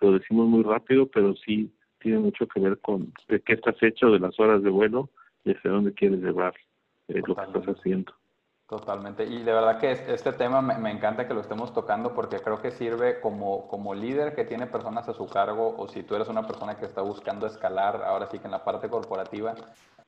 [0.00, 4.10] lo decimos muy rápido, pero sí tiene mucho que ver con de qué estás hecho,
[4.10, 5.10] de las horas de vuelo
[5.44, 6.54] y hacia dónde quieres llevar
[7.08, 8.12] eh, lo que estás haciendo.
[8.68, 9.24] Totalmente.
[9.24, 12.60] Y de verdad que este tema me, me, encanta que lo estemos tocando porque creo
[12.60, 16.26] que sirve como, como líder que tiene personas a su cargo o si tú eres
[16.26, 19.54] una persona que está buscando escalar, ahora sí que en la parte corporativa,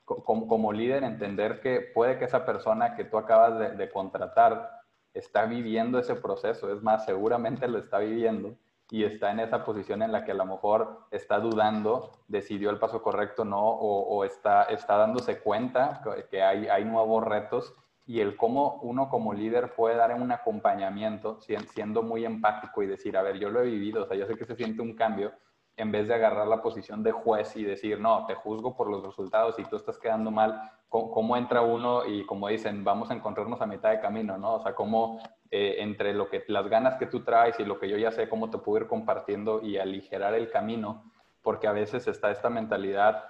[0.03, 4.81] como, como líder entender que puede que esa persona que tú acabas de, contratar
[5.13, 8.57] está viviendo ese proceso, es más, seguramente lo está viviendo
[8.91, 12.79] y está en esa posición en la que a lo mejor está dudando, decidió el
[12.79, 17.73] paso correcto o no, o, está, está dándose cuenta que hay, hay nuevos retos
[18.09, 23.15] y el cómo uno como líder puede dar un acompañamiento siendo muy empático y decir,
[23.15, 25.31] a ver, yo lo he vivido, o sea, yo sé que se siente un cambio,
[25.77, 29.03] en vez de agarrar la posición de juez y decir, no, te juzgo por los
[29.03, 33.61] resultados y tú estás quedando mal, ¿cómo, entra uno y como dicen, vamos a encontrarnos
[33.61, 34.55] a mitad de camino, ¿no?
[34.55, 35.19] O sea, cómo
[35.51, 38.27] eh, entre lo que, las ganas que tú traes y lo que yo ya sé,
[38.27, 41.03] cómo te puedo ir compartiendo y aligerar el camino,
[41.43, 43.23] porque a veces está esta mentalidad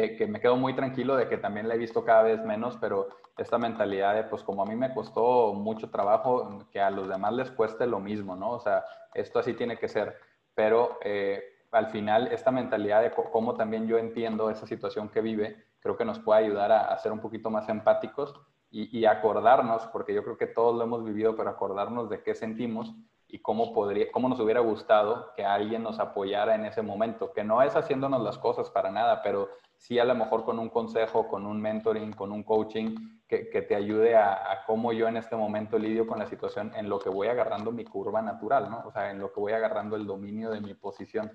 [0.00, 2.76] que, que, me quedo muy tranquilo de que también la he visto cada vez menos,
[2.80, 7.08] pero esta mentalidad de, pues como a mí me costó mucho trabajo, que a los
[7.08, 8.50] demás les cueste lo mismo, ¿no?
[8.50, 8.84] O sea,
[9.14, 10.18] esto así tiene que ser,
[10.54, 15.64] pero eh, al final esta mentalidad de cómo también yo entiendo esa situación que vive,
[15.80, 18.34] creo que nos puede ayudar a, ser un poquito más empáticos
[18.70, 22.92] y, acordarnos, porque yo creo que todos lo hemos vivido, pero acordarnos de qué sentimos
[23.26, 27.42] y cómo, podría, cómo nos hubiera gustado que alguien nos apoyara en ese momento, que
[27.42, 31.28] no es haciéndonos las cosas para nada, pero sí a lo mejor con un consejo,
[31.28, 32.94] con un mentoring, con un coaching
[33.28, 36.88] que, te ayude a, a, cómo yo en este momento lidio con la situación en
[36.88, 38.84] lo que voy agarrando mi curva natural, ¿no?
[38.86, 41.32] O sea, en lo que voy agarrando el dominio de mi posición.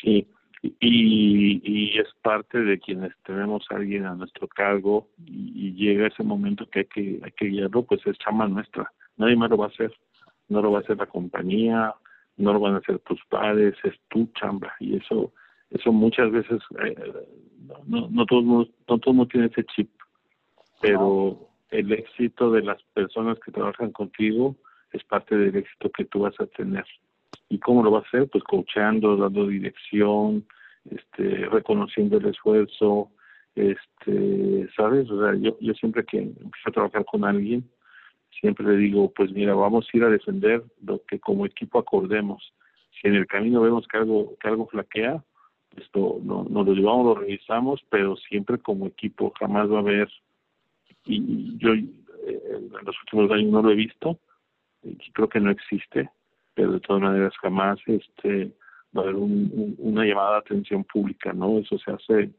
[0.00, 0.28] Sí,
[0.62, 6.22] y, y es parte de quienes tenemos a alguien a nuestro cargo y, llega ese
[6.22, 8.92] momento que hay que, hay que guiarlo, pues es chama nuestra.
[9.16, 9.92] Nadie más lo va a hacer.
[10.48, 11.94] No lo va a hacer la compañía,
[12.36, 14.72] no lo van a hacer tus padres, es tu chamba.
[14.78, 15.32] Y eso
[15.74, 16.94] eso muchas veces, eh,
[17.86, 19.90] no, no, todo no todo el mundo tiene ese chip,
[20.80, 24.56] pero el éxito de las personas que trabajan contigo
[24.92, 26.84] es parte del éxito que tú vas a tener.
[27.48, 28.28] ¿Y cómo lo vas a hacer?
[28.30, 30.44] Pues coachando, dando dirección,
[30.90, 33.10] este, reconociendo el esfuerzo,
[33.54, 35.10] este, ¿sabes?
[35.10, 37.68] O sea, yo, yo siempre que empiezo a trabajar con alguien,
[38.40, 42.52] siempre le digo, pues mira, vamos a ir a defender lo que como equipo acordemos.
[43.00, 45.22] Si en el camino vemos que algo, que algo flaquea,
[45.76, 50.10] esto no, nos lo llevamos, lo revisamos, pero siempre como equipo jamás va a haber,
[51.04, 51.88] y yo eh,
[52.26, 54.18] en los últimos años no lo he visto,
[54.82, 56.10] y creo que no existe,
[56.54, 58.52] pero de todas maneras jamás este
[58.96, 61.58] va a haber un, una llamada de atención pública, ¿no?
[61.58, 62.30] Eso se hace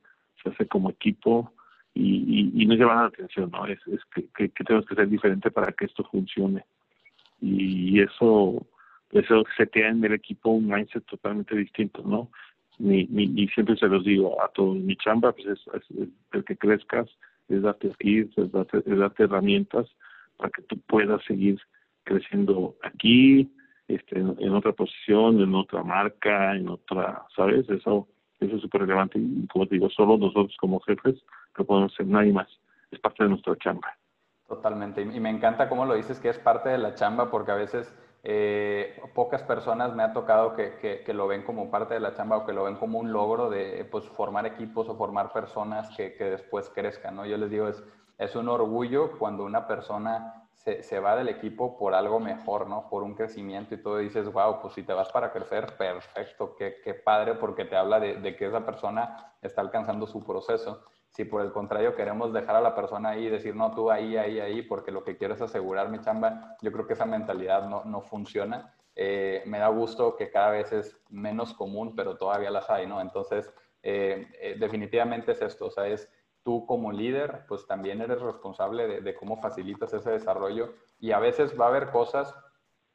[0.41, 1.51] se hace como equipo
[1.93, 3.65] y, y, no es llamada de atención, ¿no?
[3.65, 6.65] Es, es que, que, tenemos que ser diferente para que esto funcione.
[7.39, 8.65] Y eso
[9.13, 12.29] eso se queda en el equipo un mindset totalmente distinto, ¿no?
[12.79, 15.59] Mi, mi, y siempre se los digo a todos, mi chamba pues es,
[16.31, 17.07] el que crezcas,
[17.49, 19.87] es darte skills, es darte, es darte herramientas
[20.37, 21.59] para que tú puedas seguir
[22.03, 23.51] creciendo aquí,
[23.87, 27.69] este, en, otra posición, en otra marca, en otra, ¿sabes?
[27.69, 28.07] Eso,
[28.39, 31.15] eso es súper relevante y como te digo, solo nosotros como jefes
[31.57, 32.47] lo podemos hacer, nadie más.
[32.91, 33.95] Es parte de nuestra chamba.
[34.47, 35.01] Totalmente.
[35.01, 37.93] Y me encanta cómo lo dices que es parte de la chamba porque a veces
[38.23, 42.37] eh, pocas personas me ha tocado que, que, lo ven como parte de la chamba
[42.37, 46.13] o que lo ven como un logro de pues, formar equipos o formar personas que,
[46.15, 47.17] que después crezcan.
[47.17, 47.25] ¿no?
[47.25, 47.83] Yo les digo, es,
[48.17, 52.87] es un orgullo cuando una persona se, va del equipo por algo mejor, ¿no?
[52.89, 56.55] Por un crecimiento y todo, y dices, wow, pues si te vas para crecer, perfecto,
[56.55, 60.85] qué, qué padre, porque te habla de, de, que esa persona está alcanzando su proceso.
[61.13, 64.17] Si por el contrario queremos dejar a la persona ahí y decir, no, tú ahí,
[64.17, 67.69] ahí, ahí, porque lo que quiero es asegurar mi chamba, yo creo que esa mentalidad
[67.69, 68.73] no, no funciona.
[68.95, 72.99] Eh, me da gusto que cada vez es menos común, pero todavía las hay, ¿no?
[72.99, 76.09] Entonces, eh, eh, definitivamente es esto, o sea, es
[76.43, 81.59] tú como líder, pues también eres responsable de, cómo facilitas ese desarrollo y a veces
[81.59, 82.35] va a haber cosas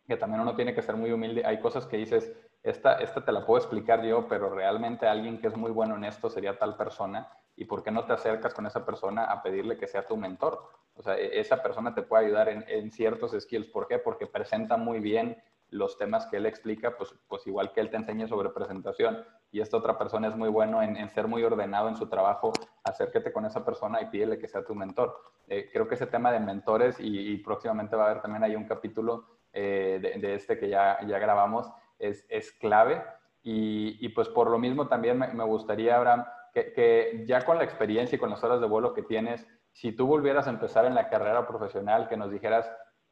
[0.06, 1.44] que también uno tiene que ser muy humilde.
[1.44, 5.46] Hay cosas que dices, esta, esta te la puedo explicar yo, pero realmente alguien que
[5.46, 8.66] es muy bueno en esto sería tal persona y por qué no te acercas con
[8.66, 10.62] esa persona a pedirle que sea tu mentor.
[10.94, 13.68] O sea, e, esa persona te puede ayudar en, en ciertos skills.
[13.68, 13.98] ¿Por qué?
[13.98, 15.36] Porque presenta muy bien
[15.70, 19.60] los temas que él explica, pues, pues igual que él te enseña sobre presentación y
[19.60, 22.52] esta otra persona es muy bueno en, ser muy ordenado en su trabajo,
[22.84, 25.16] acérquete con esa persona y pídele que sea tu mentor.
[25.46, 28.66] Eh, creo que ese tema de mentores y, próximamente va a haber también ahí un
[28.66, 33.02] capítulo eh, de, este que ya, ya grabamos, es, es clave
[33.42, 37.58] y, y, pues por lo mismo también me, me gustaría, Abraham, que, que ya con
[37.58, 40.84] la experiencia y con las horas de vuelo que tienes, si tú volvieras a empezar
[40.84, 42.70] en la carrera profesional, que nos dijeras,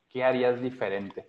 [0.09, 1.27] ¿qué harías diferente?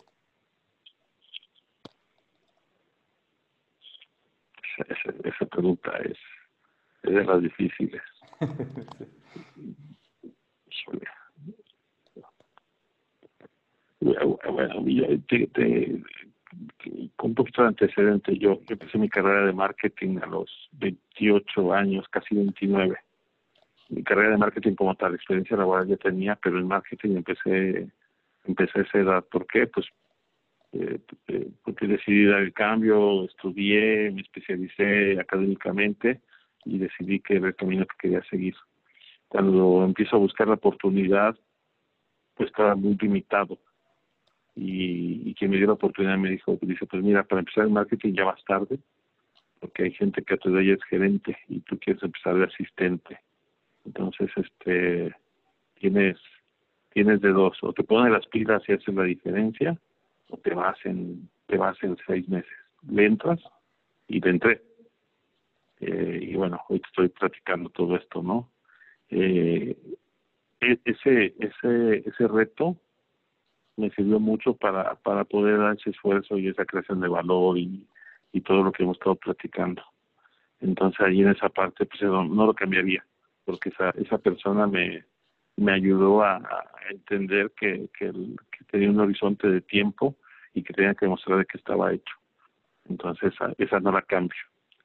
[5.23, 6.17] esa, pregunta es,
[7.03, 8.01] de las difíciles.
[13.99, 14.83] bueno,
[17.15, 22.05] con un poquito de antecedente, yo, empecé mi carrera de marketing a los 28 años,
[22.09, 22.97] casi 29.
[23.89, 27.87] Mi carrera de marketing como tal, experiencia laboral ya tenía, pero en marketing empecé,
[28.45, 29.25] empecé a esa edad.
[29.31, 29.67] ¿Por qué?
[29.67, 29.87] Pues
[30.73, 36.21] eh, eh, porque decidí dar el cambio, estudié, me especialicé académicamente
[36.65, 38.55] y decidí que era el camino que quería seguir.
[39.29, 41.35] Cuando empiezo a buscar la oportunidad,
[42.35, 43.57] pues estaba muy limitado.
[44.59, 48.13] Y, quien me dio la oportunidad me dijo, dice, pues mira, para empezar el marketing
[48.13, 48.79] ya vas tarde,
[49.59, 53.19] porque hay gente que a tu edad es gerente y tú quieres empezar de asistente.
[53.85, 55.15] Entonces, este,
[55.75, 56.17] tienes,
[56.91, 59.77] tienes de dos, o te pones las pilas y haces la diferencia,
[60.29, 62.57] o te vas en, te vas en seis meses.
[62.89, 63.39] Le entras
[64.07, 64.61] y te entré.
[65.81, 68.49] Eh, y bueno, hoy te estoy platicando todo esto, ¿no?
[69.11, 69.77] Eh,
[70.61, 72.75] e, ese, ese, ese reto
[73.77, 77.87] me sirvió mucho para, para poder dar ese esfuerzo y esa creación de valor y,
[78.33, 79.83] y todo lo que hemos estado platicando.
[80.59, 83.05] Entonces ahí en esa parte pues no, lo cambiaría,
[83.45, 85.05] porque esa, esa persona me,
[85.55, 86.41] me ayudó a,
[86.89, 90.15] entender que, que, que, tenía un horizonte de tiempo
[90.53, 92.15] y que tenía que demostrar de que estaba hecho.
[92.89, 94.39] Entonces esa, esa no la cambio.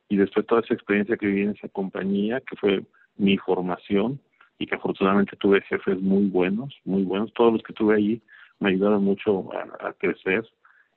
[0.09, 2.82] Y después toda esa experiencia que viví en esa compañía, que fue
[3.16, 4.20] mi formación,
[4.59, 7.32] y que afortunadamente tuve jefes muy buenos, muy buenos.
[7.34, 8.22] Todos los que tuve allí
[8.63, 9.51] me ayudaron mucho
[9.81, 10.49] a, crecer.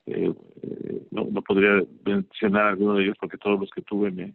[0.05, 4.33] Eh, eh, no, podría mencionar alguno de ellos porque todos los que tuve me,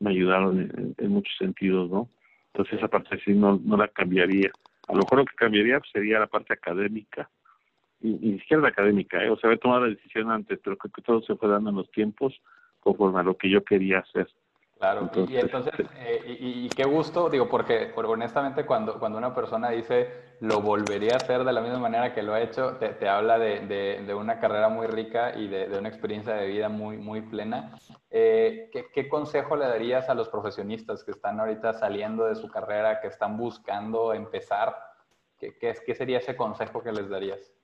[0.00, 2.08] me ayudaron en, muchos sentidos, ¿no?
[2.52, 4.50] Entonces esa parte sí no, no la cambiaría.
[4.88, 7.30] A lo mejor lo que cambiaría sería la parte académica,
[8.00, 9.30] y, ni siquiera la académica, ¿eh?
[9.30, 11.76] o sea, haber tomado la decisión antes, pero creo que todo se fue dando en
[11.76, 12.34] los tiempos
[12.80, 14.28] conforme a lo que yo quería hacer.
[14.82, 20.10] Claro, y, entonces, eh, y, qué gusto, digo, porque, honestamente cuando, cuando una persona dice
[20.40, 23.38] lo volvería a hacer de la misma manera que lo ha hecho, te, te habla
[23.38, 23.60] de,
[24.04, 27.78] de, una carrera muy rica y de, de, una experiencia de vida muy, muy plena.
[28.10, 32.48] Eh, ¿qué, ¿qué, consejo le darías a los profesionistas que están ahorita saliendo de su
[32.50, 34.74] carrera, que están buscando empezar?
[35.38, 37.54] ¿Qué, qué, qué sería ese consejo que les darías?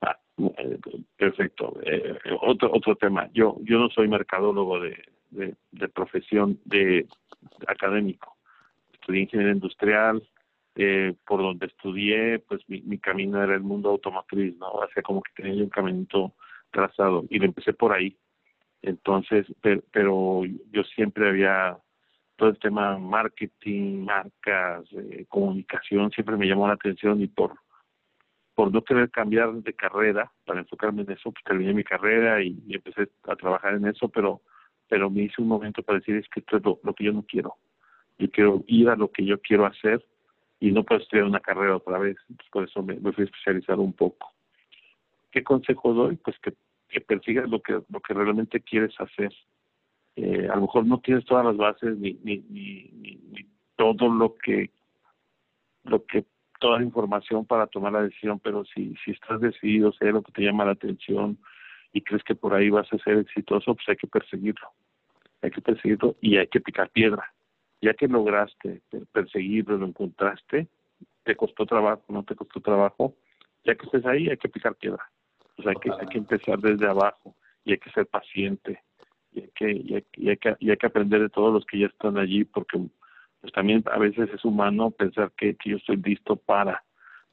[0.00, 0.78] Ah, eh,
[1.16, 1.74] perfecto.
[2.40, 3.28] otro, otro tema.
[3.32, 4.94] Yo, yo no soy mercadólogo de
[5.30, 7.06] de, profesión de,
[7.66, 8.36] académico.
[8.92, 10.22] Estudié ingeniería industrial,
[10.74, 14.82] eh, por donde estudié, pues mi, mi, camino era el mundo automotriz, ¿no?
[14.82, 16.34] Hacía como que tenía un caminito
[16.70, 18.16] trazado y lo empecé por ahí.
[18.82, 19.46] Entonces,
[19.90, 21.78] pero, yo siempre había
[22.36, 27.54] todo el tema marketing, marcas, eh, comunicación, siempre me llamó la atención y por
[28.54, 32.58] por no querer cambiar de carrera para enfocarme en eso, pues terminé mi carrera y
[32.70, 34.40] empecé a trabajar en eso, pero
[34.88, 37.22] pero me hice un momento para decir es que esto es lo, que yo no
[37.22, 37.54] quiero.
[38.18, 40.04] Yo quiero ir a lo que yo quiero hacer
[40.60, 42.16] y no puedo estudiar una carrera otra vez.
[42.50, 44.32] por eso me, fui a especializar un poco.
[45.30, 46.16] ¿Qué consejo doy?
[46.16, 46.54] Pues que,
[46.88, 49.32] que persigas lo que, lo que realmente quieres hacer.
[50.14, 54.34] Eh, a lo mejor no tienes todas las bases ni, ni, ni, ni, todo lo
[54.36, 54.70] que,
[55.84, 56.24] lo que,
[56.58, 60.32] toda la información para tomar la decisión, pero si, si estás decidido, sé lo que
[60.32, 61.36] te llama la atención,
[61.96, 64.68] y crees que por ahí vas a ser exitoso, pues hay que perseguirlo.
[65.40, 67.32] Hay que perseguirlo y hay que picar piedra.
[67.80, 68.82] Ya que lograste
[69.12, 70.68] perseguirlo, lo encontraste,
[71.24, 73.14] te costó trabajo, no te costó trabajo,
[73.64, 75.10] ya que estés ahí hay que picar piedra.
[75.56, 77.34] Pues hay que, hay que empezar desde abajo
[77.64, 78.82] y hay que ser paciente
[79.32, 79.94] y hay que, y
[80.28, 82.78] hay, que, y hay que aprender de todos los que ya están allí porque
[83.40, 86.84] pues también a veces es humano pensar que, que yo estoy listo para,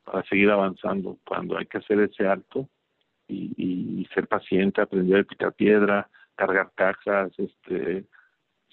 [0.05, 1.17] para seguir avanzando.
[1.27, 2.69] Cuando hay que hacer ese alto,
[3.27, 8.05] y, ser paciente, aprender a picar piedra, cargar cajas, este,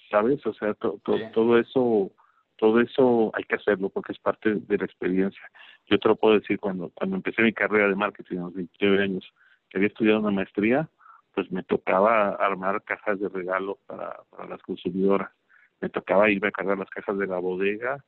[0.09, 0.45] ¿sabes?
[0.45, 2.11] O sea, todo eso,
[2.57, 5.41] todo eso hay que hacerlo porque es parte de la experiencia.
[5.87, 9.03] Yo te lo puedo decir cuando, cuando empecé mi carrera de marketing a los 29
[9.03, 9.33] años,
[9.69, 10.87] que había estudiado una maestría,
[11.33, 15.31] pues me tocaba armar cajas de regalo para, para las consumidoras.
[15.79, 18.03] Me tocaba irme a cargar las cajas de la bodega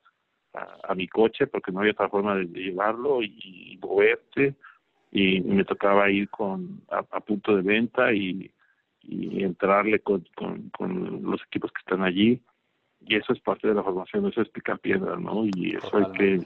[0.54, 3.36] a, mi coche porque no había otra forma de, llevarlo y,
[3.74, 4.56] y moverte
[5.14, 8.52] y me tocaba ir con a, punto de venta y,
[9.04, 12.42] y entrarle con, con, los equipos que están allí.
[13.02, 16.12] Y eso es parte de la formación eso es picar piedra no y eso hay
[16.14, 16.40] que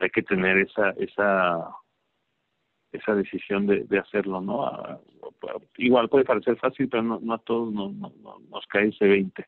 [0.00, 1.70] hay que tener esa esa
[2.90, 5.00] esa decisión de, de hacerlo no
[5.76, 8.12] igual puede parecer fácil pero no, no a todos no, no,
[8.50, 9.46] nos cae ese 20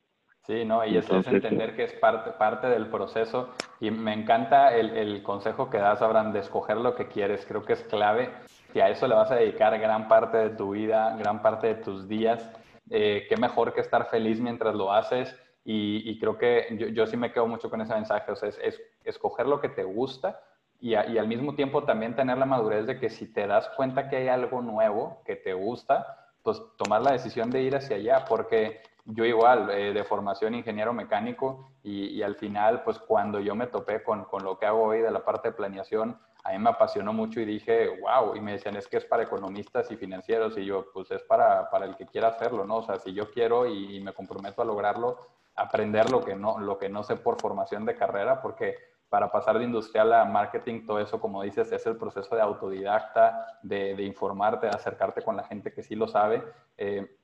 [0.50, 3.50] Sí, no, y eso es entender que es parte, parte del proceso.
[3.78, 7.46] Y me encanta el, el, consejo que das, Abraham, de escoger lo que quieres.
[7.46, 8.32] Creo que es clave.
[8.72, 11.74] Si a eso le vas a dedicar gran parte de tu vida, gran parte de
[11.76, 12.50] tus días,
[12.90, 15.38] eh, qué mejor que estar feliz mientras lo haces.
[15.64, 18.32] Y, y creo que yo, yo, sí me quedo mucho con ese mensaje.
[18.32, 20.40] O sea, es, es escoger lo que te gusta
[20.80, 24.08] y, y, al mismo tiempo también tener la madurez de que si te das cuenta
[24.08, 28.24] que hay algo nuevo que te gusta, pues tomar la decisión de ir hacia allá,
[28.28, 33.66] porque yo igual, eh, de formación ingeniero mecánico y, al final, pues cuando yo me
[33.66, 36.70] topé con, con, lo que hago hoy de la parte de planeación, a mí me
[36.70, 40.56] apasionó mucho y dije, wow, y me decían, es que es para economistas y financieros,
[40.56, 42.78] y yo, pues es para, para el que quiera hacerlo, ¿no?
[42.78, 45.18] O sea, si yo quiero y, me comprometo a lograrlo,
[45.54, 48.76] aprender lo que, no, lo que no sé por formación de carrera, porque
[49.08, 53.58] para pasar de industrial a marketing, todo eso, como dices, es el proceso de autodidacta,
[53.62, 56.42] de, de informarte, de acercarte con la gente que sí lo sabe.
[56.78, 57.19] Eh,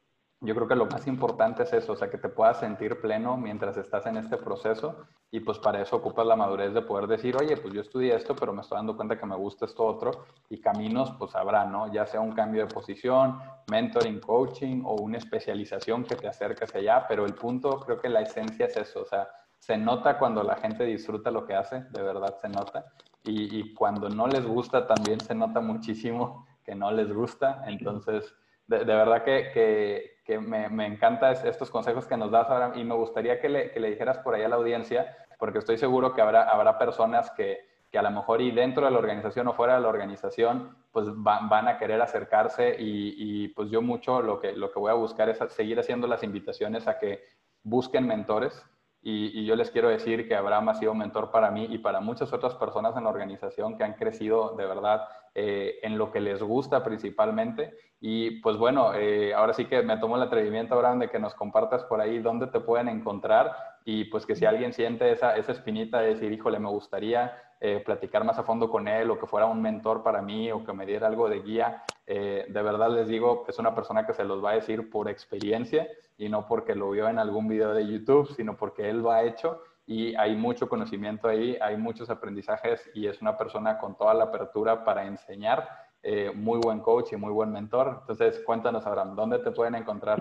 [0.46, 3.36] yo creo que lo más importante es eso, o sea, que te puedas sentir pleno
[3.36, 7.36] mientras estás en este proceso y pues para eso ocupas la madurez de poder decir,
[7.36, 10.12] oye, pues yo estudié esto, pero me estoy dando cuenta que me gusta esto otro
[10.48, 11.92] y caminos pues habrá, ¿no?
[11.92, 13.40] Ya sea un cambio de posición,
[13.70, 18.08] mentoring, coaching o una especialización que te acerque hacia allá, pero el punto creo que
[18.08, 19.28] la esencia es eso, o sea,
[19.58, 22.86] se nota cuando la gente disfruta lo que hace, de verdad se nota,
[23.24, 28.32] y, y cuando no les gusta también se nota muchísimo que no les gusta, entonces
[28.66, 32.82] de, verdad que, que, que me, me encantan estos consejos que nos das ahora y
[32.82, 36.12] me gustaría que le, que le, dijeras por ahí a la audiencia, porque estoy seguro
[36.12, 37.60] que habrá, habrá personas que,
[37.92, 41.06] que a lo mejor y dentro de la organización o fuera de la organización, pues
[41.14, 44.90] van, van a querer acercarse y, y, pues yo mucho lo que, lo que voy
[44.90, 47.22] a buscar es seguir haciendo las invitaciones a que
[47.62, 48.64] busquen mentores,
[49.08, 52.00] y, y, yo les quiero decir que Abraham ha sido mentor para mí y para
[52.00, 56.18] muchas otras personas en la organización que han crecido de verdad eh, en lo que
[56.18, 57.72] les gusta principalmente.
[58.00, 61.36] Y pues bueno, eh, ahora sí que me tomo el atrevimiento, Abraham, de que nos
[61.36, 63.54] compartas por ahí dónde te pueden encontrar
[63.84, 67.82] y pues que si alguien siente esa, esa espinita de decir, híjole, me gustaría eh,
[67.84, 70.72] platicar más a fondo con él o que fuera un mentor para mí o que
[70.72, 74.24] me diera algo de guía, eh, de verdad les digo, es una persona que se
[74.24, 75.88] los va a decir por experiencia
[76.18, 79.22] y no porque lo vio en algún video de YouTube, sino porque él lo ha
[79.22, 84.14] hecho y hay mucho conocimiento ahí, hay muchos aprendizajes y es una persona con toda
[84.14, 85.66] la apertura para enseñar,
[86.02, 87.98] eh, muy buen coach y muy buen mentor.
[88.00, 90.18] Entonces, cuéntanos, Abraham, ¿dónde te pueden encontrar?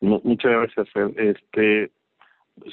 [0.00, 1.90] Muchas gracias, Este,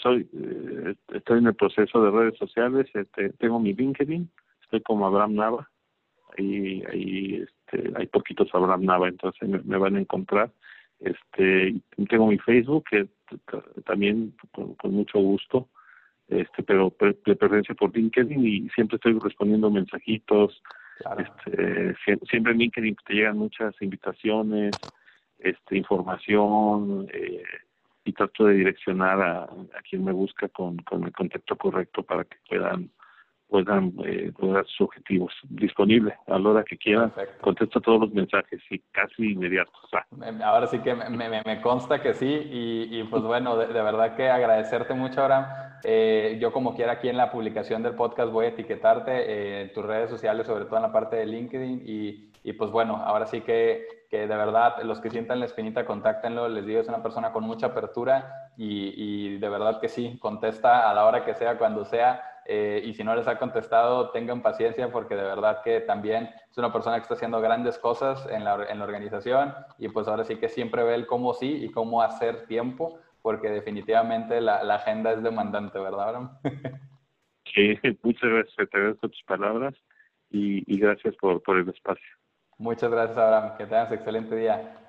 [0.01, 4.29] soy, eh, estoy en el proceso de redes sociales, este, tengo mi LinkedIn,
[4.61, 5.69] estoy como Abraham Nava,
[6.38, 10.51] y ahí este, hay poquitos Abraham Nava, entonces me, me van a encontrar
[11.03, 11.75] este
[12.09, 13.07] tengo mi Facebook que
[13.86, 15.69] también con, con, mucho gusto
[16.27, 20.61] este pero de preferencia por LinkedIn y siempre estoy respondiendo mensajitos
[20.99, 21.21] claro.
[21.21, 21.95] este
[22.29, 24.71] siempre en LinkedIn te llegan muchas invitaciones
[25.39, 27.43] este información eh,
[28.05, 32.23] y trato de direccionar a, a quien me busca con, con el contacto correcto para
[32.25, 32.89] que puedan
[33.53, 35.31] puedan eh, lograr sus objetivos.
[35.47, 37.11] Disponible a la hora que quieran.
[37.11, 37.43] Perfecto.
[37.43, 39.75] Contesto todos los mensajes y casi inmediatos.
[40.43, 43.81] Ahora sí que me, me, me, consta que sí y, y pues bueno, de, de,
[43.83, 45.45] verdad que agradecerte mucho, Abraham.
[45.83, 49.73] Eh, yo como quiera aquí en la publicación del podcast voy a etiquetarte eh, en
[49.73, 53.27] tus redes sociales, sobre todo en la parte de LinkedIn y, y pues bueno, ahora
[53.27, 57.01] sí que, que, de verdad los que sientan la espinita, contáctenlo, les digo, es una
[57.01, 61.34] persona con mucha apertura y, y de verdad que sí, contesta a la hora que
[61.34, 65.64] sea, cuando sea eh, y si no les ha contestado, tengan paciencia porque de verdad
[65.64, 69.55] que también es una persona que está haciendo grandes cosas en la, en la organización
[69.80, 73.49] y pues ahora sí que siempre ve el cómo sí y cómo hacer tiempo porque
[73.49, 76.38] definitivamente la, agenda es demandante, ¿verdad, Abraham?
[77.51, 79.74] sí, muchas gracias, te agradezco tus palabras
[80.30, 82.22] y, y gracias por, por el espacio.
[82.57, 83.57] Muchas gracias, Abraham.
[83.57, 84.82] Que tengas excelente día.